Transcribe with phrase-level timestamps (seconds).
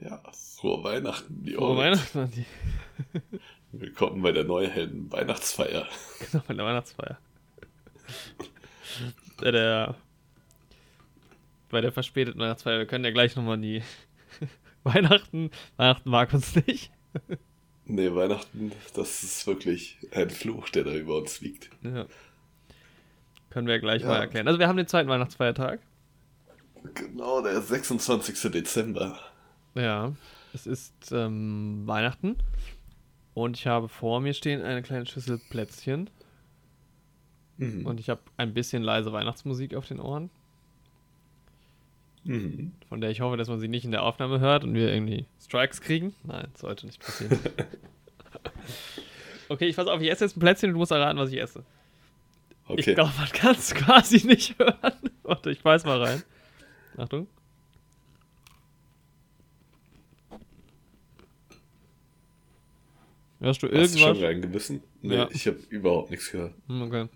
[0.00, 2.44] Ja, frohe Weihnachten, die Frohe Weihnachten an die.
[3.72, 5.86] Willkommen bei der Neuhelden Weihnachtsfeier.
[6.30, 7.18] Genau, bei der Weihnachtsfeier.
[9.38, 9.94] bei der,
[11.70, 12.78] bei der verspäteten Weihnachtsfeier.
[12.78, 13.82] Wir können ja gleich nochmal die
[14.84, 15.50] Weihnachten.
[15.78, 16.90] Weihnachten mag uns nicht.
[17.86, 21.70] Nee, Weihnachten, das ist wirklich ein Fluch, der da über uns liegt.
[21.82, 22.06] Ja.
[23.48, 24.08] Können wir gleich ja.
[24.08, 24.46] mal erklären.
[24.46, 25.80] Also wir haben den zweiten Weihnachtsfeiertag.
[26.94, 28.52] Genau, der 26.
[28.52, 29.18] Dezember.
[29.76, 30.12] Ja,
[30.54, 32.36] es ist ähm, Weihnachten
[33.34, 36.08] und ich habe vor mir stehen eine kleine Schüssel Plätzchen.
[37.58, 37.86] Mhm.
[37.86, 40.30] Und ich habe ein bisschen leise Weihnachtsmusik auf den Ohren.
[42.24, 42.72] Mhm.
[42.88, 45.26] Von der ich hoffe, dass man sie nicht in der Aufnahme hört und wir irgendwie
[45.40, 46.14] Strikes kriegen.
[46.24, 47.38] Nein, sollte nicht passieren.
[49.48, 51.40] okay, ich pass auf, ich esse jetzt ein Plätzchen und du musst erraten, was ich
[51.40, 51.62] esse.
[52.66, 52.80] Okay.
[52.80, 54.92] Ich glaube, man kann es quasi nicht hören.
[55.22, 56.22] Warte, ich weiß mal rein.
[56.96, 57.28] Achtung.
[63.40, 63.90] Hörst du irgendwas?
[63.90, 64.82] Hast du schon reingebissen?
[65.02, 65.28] Nee, ja.
[65.30, 66.54] ich habe überhaupt nichts gehört.
[66.68, 67.08] Okay.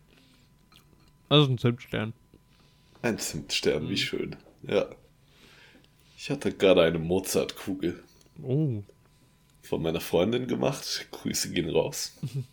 [1.31, 2.13] Ist ein Zimtstern.
[3.03, 3.89] Ein Zimtstern, mhm.
[3.89, 4.37] wie schön.
[4.63, 4.87] Ja.
[6.17, 8.03] Ich hatte gerade eine Mozartkugel.
[8.43, 8.83] Oh.
[9.63, 11.09] Von meiner Freundin gemacht.
[11.11, 12.19] Grüße gehen raus.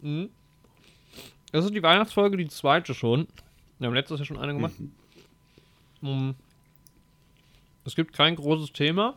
[0.00, 0.28] Mhm.
[1.50, 3.26] Das ist die Weihnachtsfolge, die zweite schon.
[3.78, 4.74] Wir haben letztes Jahr schon eine gemacht.
[4.78, 4.92] Mhm.
[6.02, 6.34] Um,
[7.86, 9.16] es gibt kein großes Thema.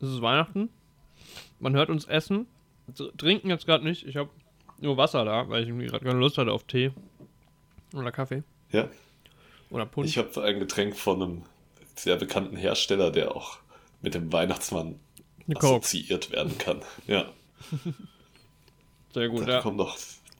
[0.00, 0.68] Es ist Weihnachten.
[1.60, 2.46] Man hört uns essen.
[3.16, 4.06] Trinken jetzt gerade nicht.
[4.06, 4.30] Ich habe
[4.78, 6.92] nur Wasser da, weil ich gerade keine Lust hatte auf Tee.
[7.94, 8.42] Oder Kaffee.
[8.70, 8.88] Ja.
[9.70, 10.08] Oder Punsch.
[10.08, 11.42] Ich habe ein Getränk von einem
[11.94, 13.58] sehr bekannten Hersteller, der auch
[14.02, 15.00] mit dem Weihnachtsmann
[15.54, 16.82] assoziiert werden kann.
[17.06, 17.30] Ja.
[19.14, 19.60] Sehr gut, da ja.
[19.62, 19.96] Kommt doch,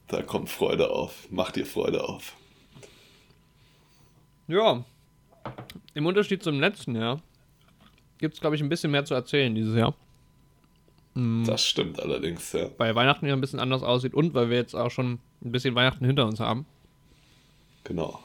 [0.08, 1.28] da kommt Freude auf.
[1.30, 2.36] Mach dir Freude auf.
[4.48, 4.84] Ja.
[5.94, 7.22] Im Unterschied zum letzten Jahr
[8.18, 9.94] gibt es, glaube ich, ein bisschen mehr zu erzählen dieses Jahr.
[11.16, 11.44] Mhm.
[11.46, 12.68] Das stimmt allerdings, ja.
[12.76, 15.74] Weil Weihnachten ja ein bisschen anders aussieht und weil wir jetzt auch schon ein bisschen
[15.74, 16.66] Weihnachten hinter uns haben.
[17.84, 18.20] Genau.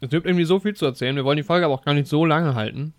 [0.00, 1.16] Es gibt irgendwie so viel zu erzählen.
[1.16, 2.94] Wir wollen die Folge aber auch gar nicht so lange halten,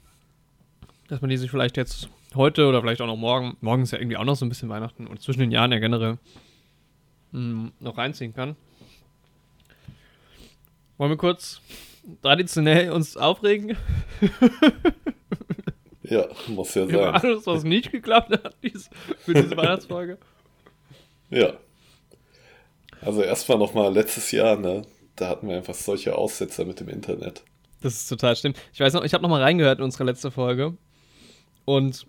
[1.08, 4.00] dass man die sich vielleicht jetzt heute oder vielleicht auch noch morgen, morgen ist ja
[4.00, 6.18] irgendwie auch noch so ein bisschen Weihnachten und zwischen den Jahren ja generell
[7.32, 8.58] mh, hm, noch reinziehen kann.
[10.98, 11.62] Wollen wir kurz
[12.22, 13.78] traditionell uns aufregen?
[16.10, 16.98] Ja, muss ja sein.
[16.98, 18.56] Alles, was nicht geklappt hat
[19.20, 20.18] für diese Weihnachtsfolge.
[21.30, 21.54] Ja.
[23.02, 24.84] Also erstmal nochmal letztes Jahr, ne?
[25.16, 27.44] Da hatten wir einfach solche Aussetzer mit dem Internet.
[27.82, 28.58] Das ist total stimmt.
[28.74, 30.78] Ich weiß noch, ich habe nochmal reingehört in unsere letzte Folge.
[31.66, 32.08] Und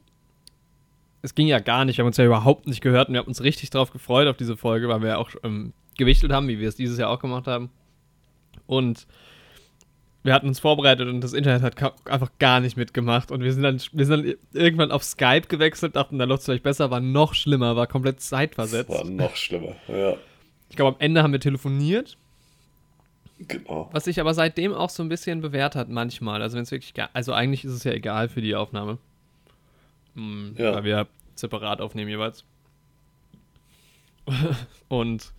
[1.23, 1.99] es ging ja gar nicht.
[1.99, 4.37] Wir haben uns ja überhaupt nicht gehört und wir haben uns richtig drauf gefreut auf
[4.37, 7.19] diese Folge, weil wir ja auch ähm, gewichtelt haben, wie wir es dieses Jahr auch
[7.19, 7.71] gemacht haben.
[8.67, 9.07] Und
[10.25, 13.31] wir hatten uns vorbereitet und das Internet hat einfach gar nicht mitgemacht.
[13.31, 16.47] Und wir sind dann, wir sind dann irgendwann auf Skype gewechselt, dachten, da läuft es
[16.47, 18.91] vielleicht besser, war noch schlimmer, war komplett zeitversetzt.
[18.91, 20.17] War noch schlimmer, ja.
[20.71, 22.19] Ich glaube, am Ende haben wir telefoniert.
[23.39, 23.89] Genau.
[23.93, 26.43] Was sich aber seitdem auch so ein bisschen bewährt hat, manchmal.
[26.43, 28.99] Also, wenn es wirklich, also eigentlich ist es ja egal für die Aufnahme.
[30.15, 30.75] Hm, ja.
[30.75, 31.07] Weil wir
[31.37, 32.45] separat aufnehmen jeweils.
[34.89, 35.33] und,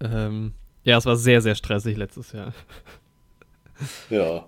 [0.00, 0.54] ähm,
[0.84, 2.54] ja, es war sehr, sehr stressig letztes Jahr.
[4.10, 4.46] Ja.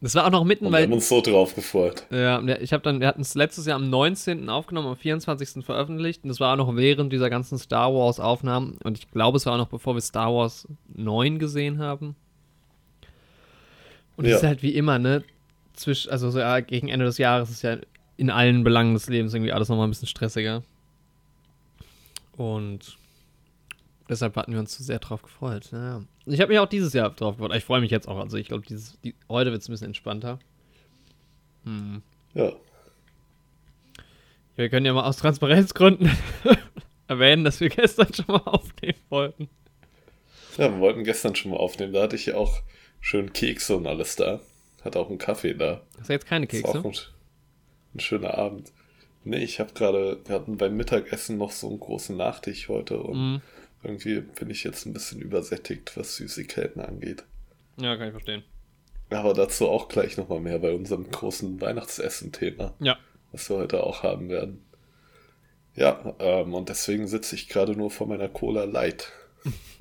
[0.00, 0.82] Das war auch noch mitten, Und weil.
[0.82, 2.06] Wir haben uns so drauf gefreut.
[2.10, 4.50] Ja, ich habe dann, wir hatten es letztes Jahr am 19.
[4.50, 5.64] aufgenommen, am 24.
[5.64, 6.24] veröffentlicht.
[6.24, 8.76] Und das war auch noch während dieser ganzen Star Wars-Aufnahmen.
[8.84, 12.16] Und ich glaube, es war auch noch bevor wir Star Wars 9 gesehen haben.
[14.16, 14.36] Und es ja.
[14.36, 15.24] ist halt wie immer, ne?
[15.72, 17.78] Zwisch, also so, ja, gegen Ende des Jahres ist ja
[18.18, 20.62] in allen Belangen des Lebens irgendwie alles nochmal ein bisschen stressiger.
[22.36, 22.98] Und
[24.08, 25.68] deshalb hatten wir uns so sehr drauf gefreut.
[25.72, 26.02] Naja.
[26.26, 27.56] Ich habe mich auch dieses Jahr drauf gefreut.
[27.56, 28.18] Ich freue mich jetzt auch.
[28.18, 30.38] Also ich glaube, die, heute wird es ein bisschen entspannter.
[31.64, 32.02] Hm.
[32.34, 32.52] Ja.
[34.56, 36.10] Wir können ja mal aus Transparenzgründen
[37.08, 39.48] erwähnen, dass wir gestern schon mal aufnehmen wollten.
[40.56, 41.92] Ja, wir wollten gestern schon mal aufnehmen.
[41.92, 42.60] Da hatte ich ja auch
[43.00, 44.40] schön Kekse und alles da.
[44.84, 45.82] Hatte auch einen Kaffee da.
[45.98, 46.72] Hast du jetzt keine Kekse?
[46.72, 48.72] Das war auch ein, ein schöner Abend.
[49.24, 53.36] Nee, ich habe gerade, wir hatten beim Mittagessen noch so einen großen Nachtisch heute und
[53.36, 53.42] mm.
[53.84, 57.24] Irgendwie bin ich jetzt ein bisschen übersättigt, was Süßigkeiten angeht.
[57.76, 58.42] Ja, kann ich verstehen.
[59.10, 62.74] Aber dazu auch gleich nochmal mehr bei unserem großen Weihnachtsessen-Thema.
[62.80, 62.98] Ja.
[63.32, 64.64] Was wir heute auch haben werden.
[65.76, 69.12] Ja, ähm, und deswegen sitze ich gerade nur vor meiner Cola Light.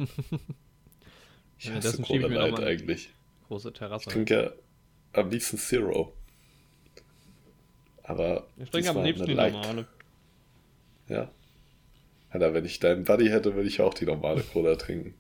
[1.58, 3.10] ich ja, hasse Cola ich Light eigentlich.
[3.48, 4.10] Große Terrasse.
[4.10, 4.52] Ich trinke ja
[5.14, 6.14] am liebsten Zero.
[8.04, 9.88] Aber ich trinke am liebsten die normale.
[11.08, 11.32] Ja.
[12.34, 15.14] Alter, wenn ich deinen Buddy hätte, würde ich auch die normale Cola trinken.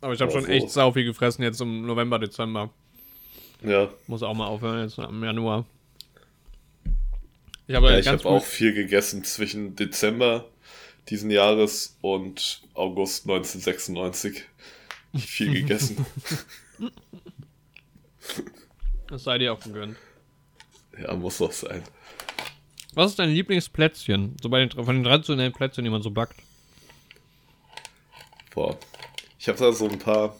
[0.00, 0.48] Aber ich habe schon so.
[0.48, 2.70] echt sau viel gefressen jetzt im November, Dezember.
[3.62, 3.88] Ja.
[4.06, 5.66] Muss auch mal aufhören jetzt im Januar.
[7.66, 10.44] Ich habe ja, ich hab auch viel gegessen zwischen Dezember
[11.08, 14.44] diesen Jahres und August 1996.
[15.16, 16.06] Viel gegessen.
[19.08, 19.96] das sei dir auch gegönnt.
[21.00, 21.82] Ja, muss doch sein.
[22.94, 24.36] Was ist dein Lieblingsplätzchen?
[24.40, 26.36] So bei den, von den traditionellen Plätzchen, die man so backt.
[28.54, 28.78] Boah.
[29.38, 30.36] Ich habe da so ein paar,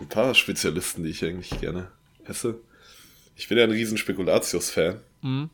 [0.00, 1.90] ein paar Spezialisten, die ich eigentlich gerne
[2.24, 2.60] esse.
[3.36, 5.00] Ich bin ja ein riesen Spekulatius-Fan.
[5.22, 5.50] Mhm.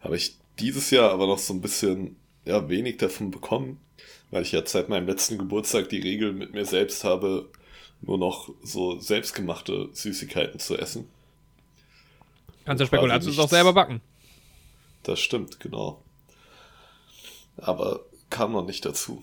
[0.00, 3.80] Habe ich dieses Jahr aber noch so ein bisschen ja, wenig davon bekommen,
[4.30, 7.50] weil ich ja seit meinem letzten Geburtstag die Regel mit mir selbst habe,
[8.00, 11.06] nur noch so selbstgemachte Süßigkeiten zu essen.
[12.64, 14.00] Kannst ja Spekulatius auch selber backen.
[15.02, 16.02] Das stimmt, genau.
[17.56, 19.22] Aber kam noch nicht dazu.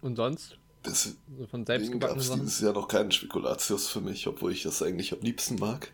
[0.00, 0.58] Und sonst?
[0.82, 4.62] Das, also von selbst gab es dieses Jahr noch keinen Spekulatius für mich, obwohl ich
[4.62, 5.92] das eigentlich am liebsten mag.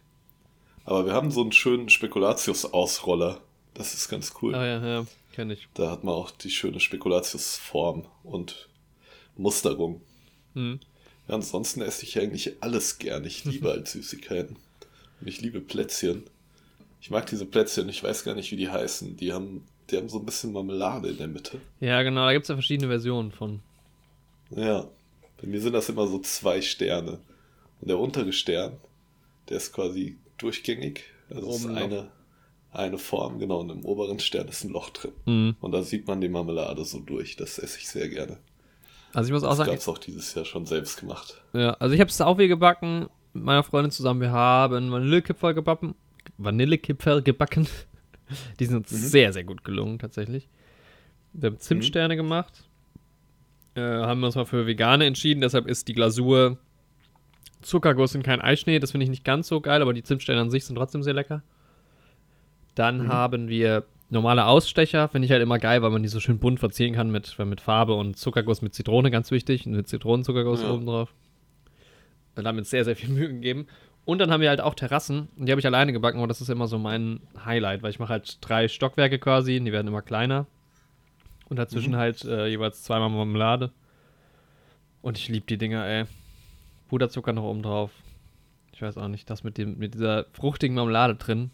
[0.84, 3.42] Aber wir haben so einen schönen Spekulatius-Ausroller.
[3.74, 4.54] Das ist ganz cool.
[4.54, 5.68] Ah ja, ja, kenne ich.
[5.74, 8.70] Da hat man auch die schöne Spekulatius-Form und
[9.36, 10.00] Musterung.
[10.54, 10.80] Hm.
[11.28, 13.24] Ja, ansonsten esse ich eigentlich alles gern.
[13.26, 14.56] Ich liebe halt Süßigkeiten.
[15.20, 16.24] Und ich liebe Plätzchen.
[17.00, 19.16] Ich mag diese Plätzchen, ich weiß gar nicht, wie die heißen.
[19.16, 21.60] Die haben, die haben so ein bisschen Marmelade in der Mitte.
[21.80, 23.60] Ja, genau, da gibt es ja verschiedene Versionen von.
[24.50, 24.88] Ja,
[25.40, 27.20] bei mir sind das immer so zwei Sterne.
[27.80, 28.76] Und der untere Stern,
[29.48, 31.04] der ist quasi durchgängig.
[31.30, 32.10] Also ist eine,
[32.72, 33.60] eine Form, genau.
[33.60, 35.12] Und im oberen Stern ist ein Loch drin.
[35.26, 35.56] Mhm.
[35.60, 37.36] Und da sieht man die Marmelade so durch.
[37.36, 38.38] Das esse ich sehr gerne.
[39.12, 39.70] Also ich muss auch sagen.
[39.70, 41.40] Das gab es auch dieses Jahr schon selbst gemacht.
[41.52, 44.20] Ja, also ich habe es auch wie gebacken mit meiner Freundin zusammen.
[44.20, 45.94] Wir haben Vanillekipferl gebacken.
[46.38, 47.66] Vanillekipferl gebacken.
[48.60, 48.96] Die sind uns mhm.
[48.96, 50.48] sehr, sehr gut gelungen, tatsächlich.
[51.32, 52.18] Wir haben Zimtsterne mhm.
[52.18, 52.64] gemacht.
[53.74, 56.58] Äh, haben wir uns mal für Vegane entschieden, deshalb ist die Glasur
[57.60, 58.78] Zuckerguss und kein Eischnee.
[58.78, 61.14] Das finde ich nicht ganz so geil, aber die Zimtsterne an sich sind trotzdem sehr
[61.14, 61.42] lecker.
[62.74, 63.08] Dann mhm.
[63.08, 66.60] haben wir normale Ausstecher, finde ich halt immer geil, weil man die so schön bunt
[66.60, 69.66] verzieren kann mit, mit Farbe und Zuckerguss mit Zitrone, ganz wichtig.
[69.66, 70.70] Und mit Zitronenzuckerguss ja.
[70.70, 71.14] oben drauf.
[72.36, 73.66] Und damit sehr, sehr viel Mühe gegeben.
[74.08, 75.28] Und dann haben wir halt auch Terrassen.
[75.36, 77.98] Und die habe ich alleine gebacken, aber das ist immer so mein Highlight, weil ich
[77.98, 80.46] mache halt drei Stockwerke quasi und die werden immer kleiner.
[81.50, 81.96] Und dazwischen mhm.
[81.96, 83.70] halt äh, jeweils zweimal Marmelade.
[85.02, 86.06] Und ich liebe die Dinger, ey.
[86.88, 87.90] Puderzucker noch oben drauf.
[88.72, 91.50] Ich weiß auch nicht, das mit, dem, mit dieser fruchtigen Marmelade drin.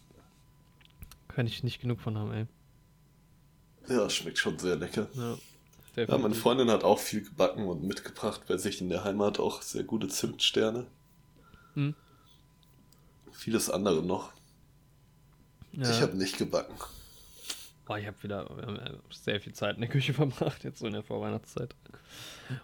[1.27, 2.45] Kann ich nicht genug von haben, ey.
[3.89, 5.07] Ja, schmeckt schon sehr lecker.
[5.15, 9.41] Ja, ja, meine Freundin hat auch viel gebacken und mitgebracht bei sich in der Heimat
[9.41, 10.85] auch sehr gute Zimtsterne.
[11.73, 11.95] Hm
[13.35, 14.31] vieles andere noch.
[15.73, 15.89] Ja.
[15.89, 16.75] Ich habe nicht gebacken.
[17.87, 18.49] Oh, ich habe wieder
[19.11, 21.75] sehr viel Zeit in der Küche verbracht, jetzt so in der Vorweihnachtszeit.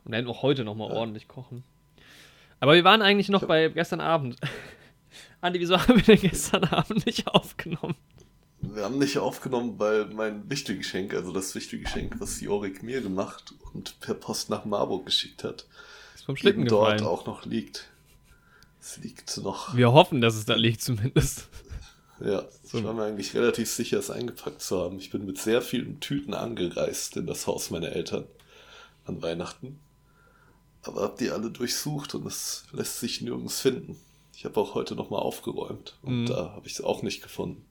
[0.05, 0.95] Und dann auch heute nochmal ja.
[0.95, 1.63] ordentlich kochen.
[2.59, 4.37] Aber wir waren eigentlich noch bei gestern Abend.
[5.41, 7.95] Andi, wieso haben wir denn gestern Abend nicht aufgenommen?
[8.61, 13.99] Wir haben nicht aufgenommen, weil mein Wichtelgeschenk, also das Wichtelgeschenk, was Jorik mir gemacht und
[13.99, 15.65] per Post nach Marburg geschickt hat,
[16.13, 17.90] ist vom Schlitten dort auch noch liegt.
[18.81, 19.75] Es liegt noch.
[19.75, 21.47] Wir hoffen, dass es da liegt zumindest.
[22.19, 22.79] Ja, so.
[22.79, 24.97] ich war mir eigentlich relativ sicher, es eingepackt zu haben.
[24.97, 28.25] Ich bin mit sehr vielen Tüten angereist in das Haus meiner Eltern
[29.05, 29.79] an Weihnachten.
[30.83, 33.97] Aber hab die alle durchsucht und es lässt sich nirgends finden.
[34.35, 36.25] Ich habe auch heute nochmal aufgeräumt und mhm.
[36.25, 37.63] da habe ich es auch nicht gefunden.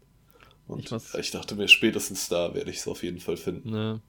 [0.69, 3.75] Und ich, ich, dachte mir, spätestens da werde ich es auf jeden Fall finden.
[3.75, 4.01] Ja.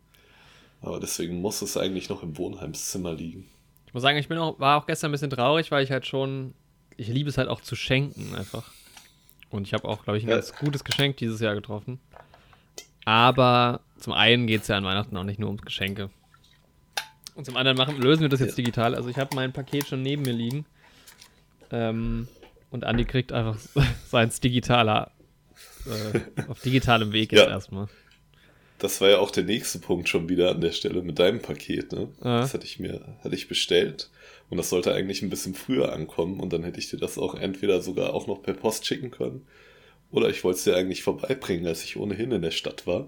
[0.82, 3.50] Aber deswegen muss es eigentlich noch im Wohnheimszimmer liegen.
[3.88, 6.06] Ich muss sagen, ich bin auch, war auch gestern ein bisschen traurig, weil ich halt
[6.06, 6.54] schon
[6.98, 8.72] ich liebe es halt auch zu schenken einfach.
[9.50, 10.36] Und ich habe auch, glaube ich, ein ja.
[10.36, 12.00] ganz gutes Geschenk dieses Jahr getroffen.
[13.06, 16.10] Aber zum einen geht es ja an Weihnachten auch nicht nur ums Geschenke.
[17.36, 18.64] Und zum anderen machen, lösen wir das jetzt ja.
[18.64, 18.96] digital.
[18.96, 20.66] Also ich habe mein Paket schon neben mir liegen.
[21.72, 22.28] Ähm,
[22.70, 23.58] und Andi kriegt einfach
[24.08, 25.12] seins digitaler,
[25.86, 27.50] äh, auf digitalem Weg jetzt ja.
[27.50, 27.88] erstmal.
[28.82, 31.92] Das war ja auch der nächste Punkt schon wieder an der Stelle mit deinem Paket,
[31.92, 32.10] ne?
[32.22, 32.42] Ah.
[32.42, 34.10] Das hatte ich mir, hatte ich bestellt.
[34.50, 37.36] Und das sollte eigentlich ein bisschen früher ankommen und dann hätte ich dir das auch
[37.36, 39.46] entweder sogar auch noch per Post schicken können.
[40.10, 43.08] Oder ich wollte es dir eigentlich vorbeibringen, als ich ohnehin in der Stadt war.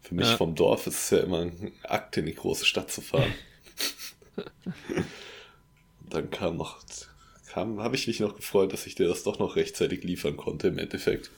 [0.00, 0.36] Für mich ja.
[0.38, 3.34] vom Dorf ist es ja immer ein Akt, in die große Stadt zu fahren.
[4.86, 6.78] und dann kam noch,
[7.48, 10.68] kam, habe ich mich noch gefreut, dass ich dir das doch noch rechtzeitig liefern konnte
[10.68, 11.30] im Endeffekt.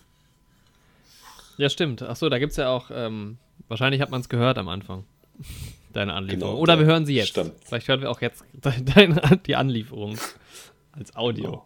[1.56, 2.02] Ja, stimmt.
[2.02, 5.04] Achso, da gibt es ja auch, ähm, wahrscheinlich hat man es gehört am Anfang
[5.92, 6.50] deine Anlieferung.
[6.52, 7.28] Genau, Oder wir hören sie jetzt.
[7.28, 7.52] Stand.
[7.64, 8.44] Vielleicht hören wir auch jetzt
[8.94, 10.18] deine, die Anlieferung
[10.92, 11.64] als Audio.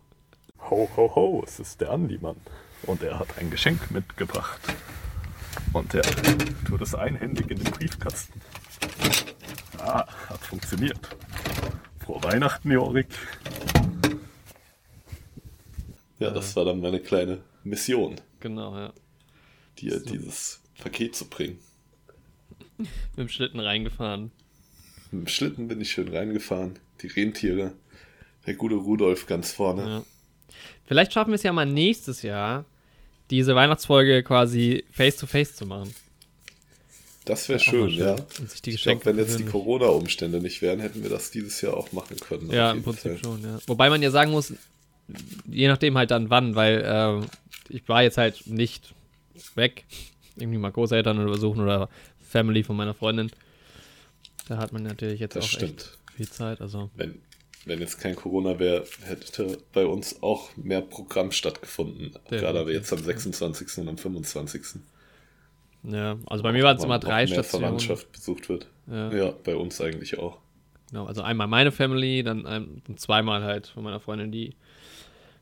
[0.70, 2.36] Ho, ho, ho, es ist der Andi-Mann.
[2.84, 4.60] Und er hat ein Geschenk mitgebracht.
[5.72, 6.02] Und er
[6.66, 8.40] tut es einhändig in den Briefkasten.
[9.78, 10.98] Ah, hat funktioniert.
[12.04, 13.08] Frohe Weihnachten, Jorik.
[16.18, 18.16] Ja, das war dann meine kleine Mission.
[18.40, 18.92] Genau, ja.
[19.78, 20.10] Dir so.
[20.10, 21.58] dieses Paket zu bringen.
[22.78, 24.30] Mit dem Schlitten reingefahren.
[25.10, 26.78] Mit dem Schlitten bin ich schön reingefahren.
[27.02, 27.72] Die Rentiere.
[28.46, 29.82] Der gute Rudolf ganz vorne.
[29.82, 30.04] Ja.
[30.86, 32.64] Vielleicht schaffen wir es ja mal nächstes Jahr,
[33.30, 35.92] diese Weihnachtsfolge quasi face to face zu machen.
[37.24, 38.16] Das wäre schön, schön, ja.
[38.64, 42.16] ich glaube, wenn jetzt die Corona-Umstände nicht wären, hätten wir das dieses Jahr auch machen
[42.20, 42.52] können.
[42.52, 43.18] Ja, im Prinzip Fall.
[43.18, 43.58] schon, ja.
[43.66, 44.52] Wobei man ja sagen muss,
[45.46, 48.94] je nachdem halt dann wann, weil äh, ich war jetzt halt nicht
[49.54, 49.84] weg.
[50.36, 51.88] Irgendwie mal Großeltern oder besuchen oder
[52.20, 53.30] Family von meiner Freundin.
[54.48, 55.98] Da hat man natürlich jetzt das auch stimmt.
[56.14, 56.60] viel Zeit.
[56.60, 56.90] Also.
[56.94, 57.20] Wenn,
[57.64, 62.12] wenn jetzt kein Corona wäre, hätte bei uns auch mehr Programm stattgefunden.
[62.28, 63.78] Gerade jetzt am 26.
[63.78, 64.80] und am 25.
[65.82, 67.64] Ja, also bei mir waren es immer drei mehr Stationen.
[67.64, 68.66] Verwandtschaft besucht wird.
[68.88, 69.12] Ja.
[69.12, 69.34] ja.
[69.44, 70.38] bei uns eigentlich auch.
[70.90, 74.54] Genau, also einmal meine Family, dann ein, zweimal halt von meiner Freundin die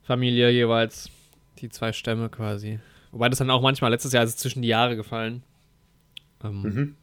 [0.03, 1.11] Familie jeweils.
[1.59, 2.81] Die zwei Stämme quasi.
[3.14, 5.44] Wobei das dann auch manchmal, letztes Jahr ist es zwischen die Jahre gefallen.
[6.42, 6.97] Ähm, mhm.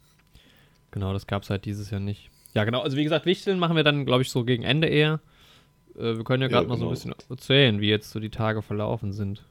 [0.92, 2.30] Genau, das gab es halt dieses Jahr nicht.
[2.54, 5.22] Ja, genau, also wie gesagt, Wichteln machen wir dann, glaube ich, so gegen Ende eher.
[5.96, 6.90] Äh, wir können ja gerade ja, genau.
[6.90, 7.16] mal so ein genau.
[7.16, 9.42] bisschen erzählen, wie jetzt so die Tage verlaufen sind.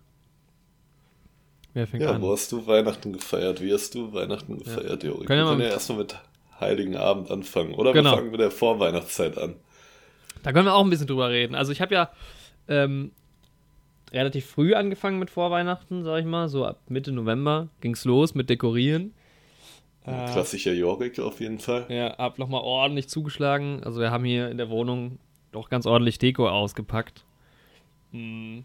[1.72, 2.20] Wer fängt ja, an?
[2.20, 3.62] wo hast du Weihnachten gefeiert?
[3.62, 5.08] Wie hast du Weihnachten gefeiert, ja.
[5.08, 5.24] Jori?
[5.24, 6.18] Können wir können ja erstmal mit
[6.60, 7.72] Heiligen Abend anfangen.
[7.72, 8.10] Oder genau.
[8.10, 9.54] wir fangen mit der Vorweihnachtszeit an.
[10.42, 11.54] Da können wir auch ein bisschen drüber reden.
[11.54, 12.10] Also ich habe ja
[12.68, 13.12] ähm,
[14.12, 16.48] relativ früh angefangen mit Vorweihnachten, sag ich mal.
[16.48, 19.14] So ab Mitte November ging es los mit Dekorieren.
[20.04, 21.86] Äh, Klassischer Jorik auf jeden Fall.
[21.88, 23.82] Ja, hab nochmal ordentlich zugeschlagen.
[23.84, 25.18] Also wir haben hier in der Wohnung
[25.52, 27.24] doch ganz ordentlich Deko ausgepackt.
[28.12, 28.64] Hm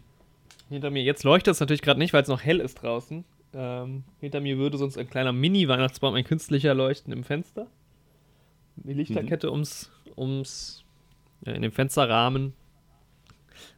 [0.68, 1.02] hinter mir.
[1.02, 3.24] Jetzt leuchtet es natürlich gerade nicht, weil es noch hell ist draußen.
[3.54, 7.68] Ähm, hinter mir würde sonst ein kleiner Mini-Weihnachtsbaum, ein künstlicher leuchten im Fenster.
[8.76, 9.52] Die Lichterkette mhm.
[9.52, 10.84] ums, ums
[11.44, 12.52] ja, in dem Fensterrahmen.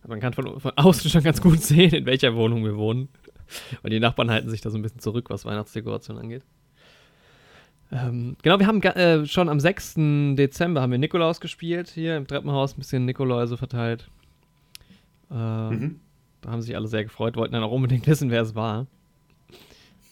[0.07, 3.09] Man kann von, von außen schon ganz gut sehen, in welcher Wohnung wir wohnen.
[3.83, 6.45] Weil die Nachbarn halten sich da so ein bisschen zurück, was Weihnachtsdekoration angeht.
[7.91, 9.95] Ähm, genau, wir haben äh, schon am 6.
[10.35, 14.11] Dezember haben wir Nikolaus gespielt, hier im Treppenhaus, ein bisschen Nikoläuse verteilt.
[15.31, 16.01] Äh, mhm.
[16.43, 18.87] Da haben sich alle sehr gefreut, wollten dann auch unbedingt wissen, wer es war.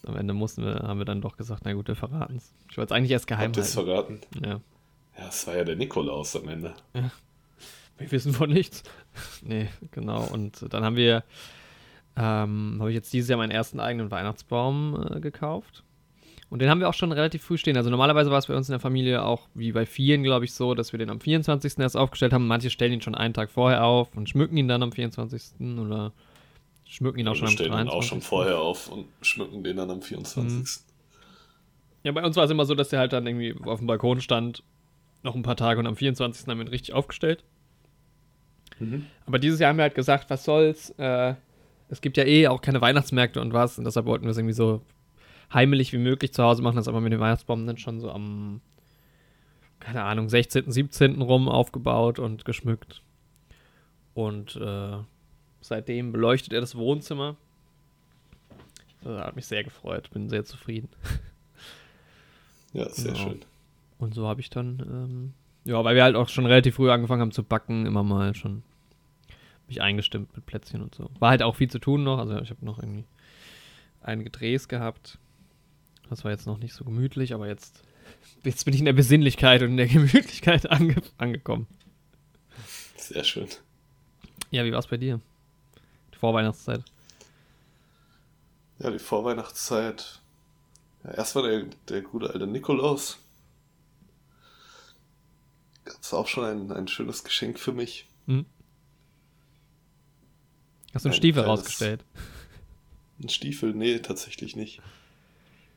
[0.06, 2.54] Am Ende mussten wir, haben wir dann doch gesagt, na gut, wir verraten es.
[2.70, 3.72] Ich wollte es eigentlich erst geheim Habt halten.
[3.72, 4.20] verraten?
[4.42, 4.60] Ja.
[5.18, 6.74] Ja, es war ja der Nikolaus am Ende.
[6.94, 7.10] Ja.
[7.98, 8.82] Wir wissen von nichts.
[9.42, 10.24] nee, genau.
[10.24, 11.24] Und dann haben wir,
[12.16, 15.82] ähm, habe ich jetzt dieses Jahr meinen ersten eigenen Weihnachtsbaum äh, gekauft.
[16.48, 17.76] Und den haben wir auch schon relativ früh stehen.
[17.76, 20.52] Also normalerweise war es bei uns in der Familie auch wie bei vielen, glaube ich,
[20.52, 21.78] so, dass wir den am 24.
[21.78, 22.46] erst aufgestellt haben.
[22.46, 25.60] Manche stellen ihn schon einen Tag vorher auf und schmücken ihn dann am 24.
[25.78, 26.12] oder
[26.84, 27.66] schmücken ihn auch schon am 23.
[27.66, 30.54] stellen ihn auch schon vorher auf und schmücken den dann am 24.
[30.54, 30.64] Mhm.
[32.04, 34.20] Ja, bei uns war es immer so, dass der halt dann irgendwie auf dem Balkon
[34.20, 34.62] stand,
[35.24, 36.46] noch ein paar Tage und am 24.
[36.46, 37.42] haben wir ihn richtig aufgestellt.
[38.78, 39.06] Mhm.
[39.26, 41.34] Aber dieses Jahr haben wir halt gesagt, was soll's, äh,
[41.88, 44.54] es gibt ja eh auch keine Weihnachtsmärkte und was und deshalb wollten wir es irgendwie
[44.54, 44.82] so
[45.52, 48.60] heimelig wie möglich zu Hause machen, das aber mit dem Weihnachtsbaum dann schon so am,
[49.80, 51.22] keine Ahnung, 16., 17.
[51.22, 53.02] rum aufgebaut und geschmückt.
[54.14, 54.96] Und äh,
[55.60, 57.36] seitdem beleuchtet er das Wohnzimmer.
[59.02, 60.88] Das hat mich sehr gefreut, bin sehr zufrieden.
[62.72, 63.28] Ja, sehr genau.
[63.28, 63.40] schön.
[63.98, 65.34] Und so habe ich dann, ähm,
[65.66, 68.62] ja, weil wir halt auch schon relativ früh angefangen haben zu backen, immer mal schon
[69.66, 71.10] mich eingestimmt mit Plätzchen und so.
[71.18, 73.04] War halt auch viel zu tun noch, also ich habe noch irgendwie
[74.00, 75.18] einige Drehs gehabt.
[76.08, 77.82] Das war jetzt noch nicht so gemütlich, aber jetzt,
[78.44, 81.66] jetzt bin ich in der Besinnlichkeit und in der Gemütlichkeit ange angekommen.
[82.96, 83.48] Sehr schön.
[84.52, 85.20] Ja, wie war es bei dir?
[86.14, 86.84] Die Vorweihnachtszeit.
[88.78, 90.20] Ja, die Vorweihnachtszeit.
[91.02, 93.18] Ja, erstmal der, der gute alte Nikolaus.
[95.86, 98.06] Gab es auch schon ein, ein schönes Geschenk für mich.
[98.26, 98.44] Hm.
[100.92, 102.04] Hast du einen ein Stiefel rausgestellt?
[103.18, 103.72] Ein Stiefel?
[103.72, 104.82] Nee, tatsächlich nicht.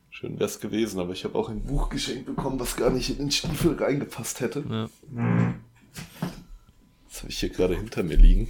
[0.09, 3.09] Schön wäre es gewesen, aber ich habe auch ein Buch geschenkt bekommen, was gar nicht
[3.11, 4.65] in den Stiefel reingepasst hätte.
[4.69, 4.89] Ja.
[7.07, 8.49] Das habe ich hier gerade hinter mir liegen.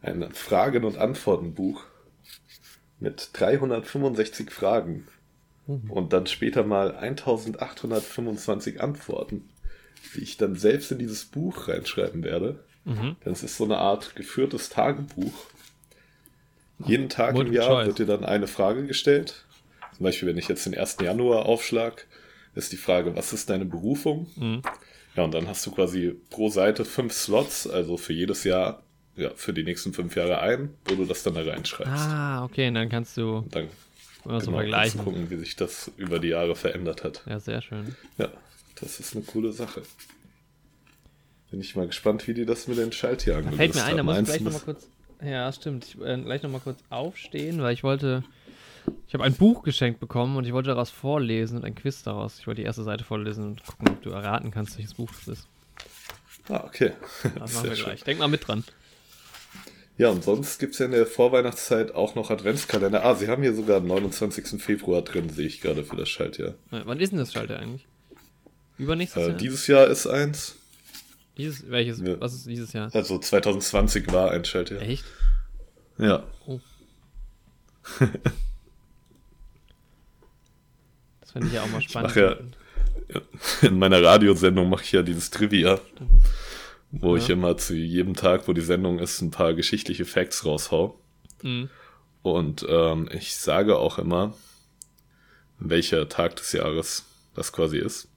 [0.00, 1.82] Ein Fragen- und Antworten-Buch
[3.00, 5.08] mit 365 Fragen
[5.66, 5.90] mhm.
[5.90, 9.48] und dann später mal 1825 Antworten,
[10.14, 12.64] die ich dann selbst in dieses Buch reinschreiben werde.
[12.84, 13.16] Mhm.
[13.24, 15.32] Das ist so eine Art geführtes Tagebuch.
[16.86, 17.86] Jeden Tag Multiple im Jahr Choice.
[17.86, 19.44] wird dir dann eine Frage gestellt
[19.96, 20.96] zum Beispiel, wenn ich jetzt den 1.
[21.00, 22.06] Januar aufschlag,
[22.54, 24.26] ist die Frage, was ist deine Berufung?
[24.36, 24.62] Mhm.
[25.16, 28.82] Ja, und dann hast du quasi pro Seite fünf Slots, also für jedes Jahr,
[29.16, 31.92] ja, für die nächsten fünf Jahre ein, wo du das dann da reinschreibst.
[31.92, 33.68] Ah, okay, und dann kannst du und dann
[34.24, 35.04] genau, vergleichen.
[35.04, 37.22] Gucken, wie sich das über die Jahre verändert hat.
[37.26, 37.94] Ja, sehr schön.
[38.18, 38.28] Ja,
[38.84, 39.82] das ist eine coole Sache.
[41.50, 44.02] Bin ich mal gespannt, wie die das mit den Schaltjahren gelöst Fällt mir ein, da
[44.02, 44.86] muss ich gleich nochmal kurz,
[45.22, 48.24] ja, stimmt, ich äh, gleich nochmal kurz aufstehen, weil ich wollte
[49.08, 52.38] Ich habe ein Buch geschenkt bekommen und ich wollte daraus vorlesen und ein Quiz daraus.
[52.38, 55.38] Ich wollte die erste Seite vorlesen und gucken, ob du erraten kannst, welches Buch das
[55.38, 55.48] ist.
[56.48, 56.92] Ah, okay.
[57.38, 58.04] Das machen wir gleich.
[58.04, 58.64] Denk mal mit dran.
[59.96, 63.04] Ja, und sonst gibt es ja in der Vorweihnachtszeit auch noch Adventskalender.
[63.04, 64.60] Ah, sie haben hier sogar den 29.
[64.60, 66.54] Februar drin, sehe ich gerade für das Schaltjahr.
[66.72, 67.86] Ja, wann ist denn das Schaltjahr eigentlich?
[68.78, 69.36] Übernächstes Äh, Jahr?
[69.36, 70.56] dieses Jahr ist eins.
[71.36, 71.98] Dieses, welches?
[72.00, 72.20] Ja.
[72.20, 72.90] Was ist dieses Jahr?
[72.94, 74.82] Also 2020 war ein Schaltjahr.
[74.82, 75.04] Echt?
[75.98, 76.24] Ja.
[81.20, 82.14] Das finde ich ja auch mal spannend.
[82.16, 82.36] ja-
[83.62, 85.80] In meiner Radiosendung mache ich ja dieses Trivia,
[86.90, 87.34] wo ich Ja.
[87.34, 90.98] immer zu jedem Tag, wo die Sendung ist, ein paar geschichtliche Facts raushau.
[91.42, 91.68] Mhm.
[92.22, 94.34] Und ähm, ich sage auch immer,
[95.58, 97.04] welcher Tag des Jahres
[97.34, 98.08] das quasi ist.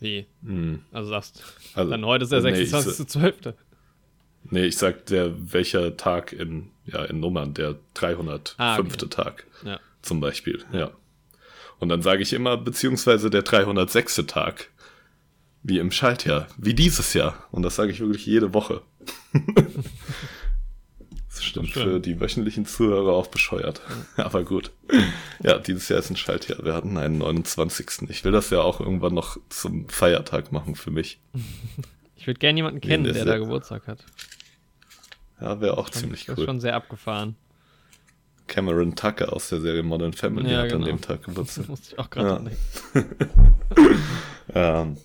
[0.00, 0.26] Wie?
[0.44, 0.82] Hm.
[0.92, 1.42] Also sagst
[1.74, 3.54] Also, dann heute ist der nee, ich 26.12.
[4.50, 8.54] Nee, ich sag der, welcher Tag in, ja, in Nummern, der 305.
[8.58, 9.08] Ah, okay.
[9.08, 9.80] Tag Ja.
[10.02, 10.90] zum Beispiel, ja.
[11.78, 14.22] Und dann sage ich immer, beziehungsweise der 306.
[14.26, 14.70] Tag,
[15.62, 17.46] wie im Schaltjahr, wie dieses Jahr.
[17.50, 18.82] Und das sage ich wirklich jede Woche.
[21.44, 21.82] stimmt schön.
[21.84, 23.80] für die wöchentlichen Zuhörer auch bescheuert.
[24.16, 24.70] Aber gut.
[25.42, 26.64] Ja, dieses Jahr ist ein Schaltjahr.
[26.64, 28.08] Wir hatten einen 29.
[28.10, 31.18] Ich will das ja auch irgendwann noch zum Feiertag machen für mich.
[32.16, 34.02] Ich würde gerne jemanden kennen, der ist da ja- Geburtstag hat.
[35.42, 36.46] Ja, wäre auch ziemlich das ist cool.
[36.46, 37.36] schon sehr abgefahren.
[38.46, 40.86] Cameron Tucker aus der Serie Modern Family Ja, hat an genau.
[40.86, 41.68] dem Tag Geburtstag.
[41.68, 42.38] Musste ich auch gerade Ja.
[42.38, 43.26] denken.
[44.54, 44.96] Ähm,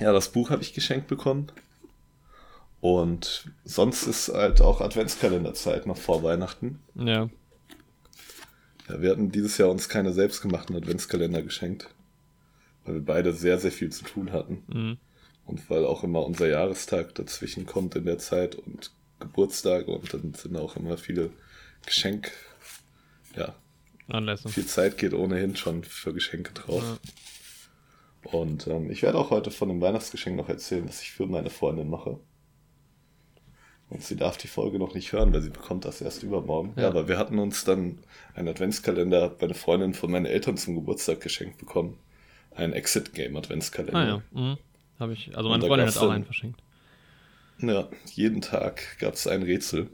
[0.00, 1.48] ja, das Buch habe ich geschenkt bekommen.
[2.80, 6.78] Und sonst ist halt auch Adventskalenderzeit noch vor Weihnachten.
[6.94, 7.28] Ja.
[8.88, 11.88] Ja, wir hatten dieses Jahr uns keine selbstgemachten Adventskalender geschenkt,
[12.84, 14.62] weil wir beide sehr, sehr viel zu tun hatten.
[14.66, 14.98] Mhm.
[15.44, 20.34] Und weil auch immer unser Jahrestag dazwischen kommt in der Zeit und Geburtstage und dann
[20.34, 21.30] sind auch immer viele
[21.84, 22.32] Geschenk,
[23.36, 23.54] ja,
[24.08, 24.48] Anlässe.
[24.48, 26.82] viel Zeit geht ohnehin schon für Geschenke drauf.
[26.82, 28.30] Ja.
[28.32, 31.50] Und ähm, ich werde auch heute von dem Weihnachtsgeschenk noch erzählen, was ich für meine
[31.50, 32.18] Freundin mache.
[33.90, 36.72] Und sie darf die Folge noch nicht hören, weil sie bekommt das erst übermorgen.
[36.76, 36.88] Ja, Ja.
[36.88, 37.98] aber wir hatten uns dann
[38.34, 41.98] einen Adventskalender, hat meine Freundin von meinen Eltern zum Geburtstag geschenkt bekommen.
[42.54, 43.98] Ein Exit-Game-Adventskalender.
[43.98, 44.22] Ah ja.
[44.30, 44.58] Mhm.
[45.00, 45.36] Habe ich.
[45.36, 46.60] Also meine Freundin hat auch einen verschenkt.
[47.58, 49.88] Ja, jeden Tag gab es ein Rätsel.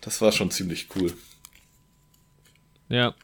[0.00, 1.12] Das war schon ziemlich cool.
[2.88, 3.14] Ja.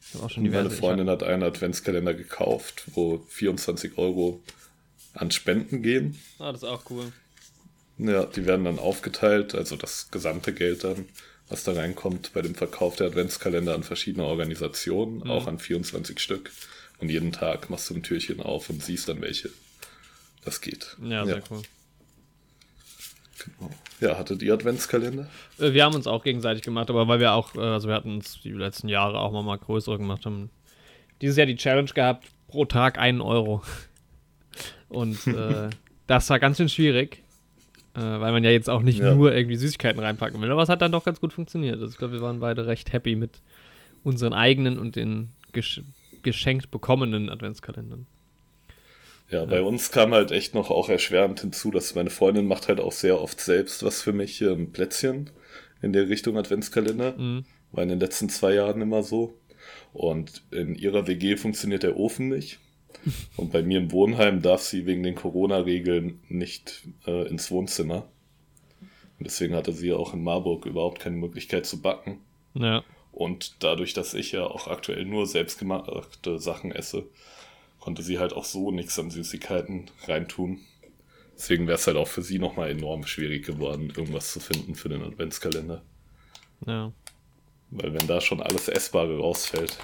[0.00, 0.70] Ich habe auch schon Und meine.
[0.70, 4.40] Freundin hat einen Adventskalender gekauft, wo 24 Euro
[5.14, 6.16] an Spenden gehen.
[6.38, 7.12] Ah, das ist auch cool.
[7.98, 11.06] Ja, die werden dann aufgeteilt, also das gesamte Geld dann,
[11.48, 15.30] was da reinkommt bei dem Verkauf der Adventskalender an verschiedene Organisationen, Mhm.
[15.30, 16.50] auch an 24 Stück.
[16.98, 19.50] Und jeden Tag machst du ein Türchen auf und siehst dann, welche
[20.44, 20.96] das geht.
[21.02, 21.62] Ja, sehr cool.
[23.38, 23.70] genau.
[24.00, 25.28] Ja, hattet ihr Adventskalender?
[25.58, 28.14] Äh, Wir haben uns auch gegenseitig gemacht, aber weil wir auch, äh, also wir hatten
[28.16, 30.50] uns die letzten Jahre auch mal, mal größere gemacht haben.
[31.22, 33.62] Dieses Jahr die Challenge gehabt, pro Tag einen Euro.
[34.88, 35.70] Und äh,
[36.06, 37.22] das war ganz schön schwierig,
[37.96, 39.14] äh, weil man ja jetzt auch nicht Ja.
[39.14, 40.50] nur irgendwie Süßigkeiten reinpacken will.
[40.50, 41.74] Aber es hat dann doch ganz gut funktioniert.
[41.80, 43.40] Also ich glaube, wir waren beide recht happy mit
[44.04, 45.80] unseren eigenen und den gesch
[46.22, 48.06] geschenkt bekommenen Adventskalendern.
[49.30, 52.80] Ja, bei uns kam halt echt noch auch erschwerend hinzu, dass meine Freundin macht halt
[52.80, 55.30] auch sehr oft selbst was für mich, ähm, Plätzchen
[55.82, 57.16] in der Richtung Adventskalender.
[57.16, 57.44] Mhm.
[57.72, 59.38] War in den letzten zwei Jahren immer so.
[59.92, 62.58] Und in ihrer WG funktioniert der Ofen nicht.
[63.36, 68.08] Und bei mir im Wohnheim darf sie wegen den Corona-Regeln nicht äh, ins Wohnzimmer.
[69.18, 72.20] Und deswegen hatte sie auch in Marburg überhaupt keine Möglichkeit zu backen.
[72.54, 72.84] Ja.
[73.12, 77.06] Und dadurch, dass ich ja auch aktuell nur selbstgemachte Sachen esse,
[77.80, 80.60] konnte sie halt auch so nichts an Süßigkeiten reintun.
[81.34, 84.88] Deswegen wäre es halt auch für sie nochmal enorm schwierig geworden, irgendwas zu finden für
[84.88, 85.82] den Adventskalender.
[86.66, 86.92] Ja.
[87.70, 89.78] Weil wenn da schon alles Essbare rausfällt.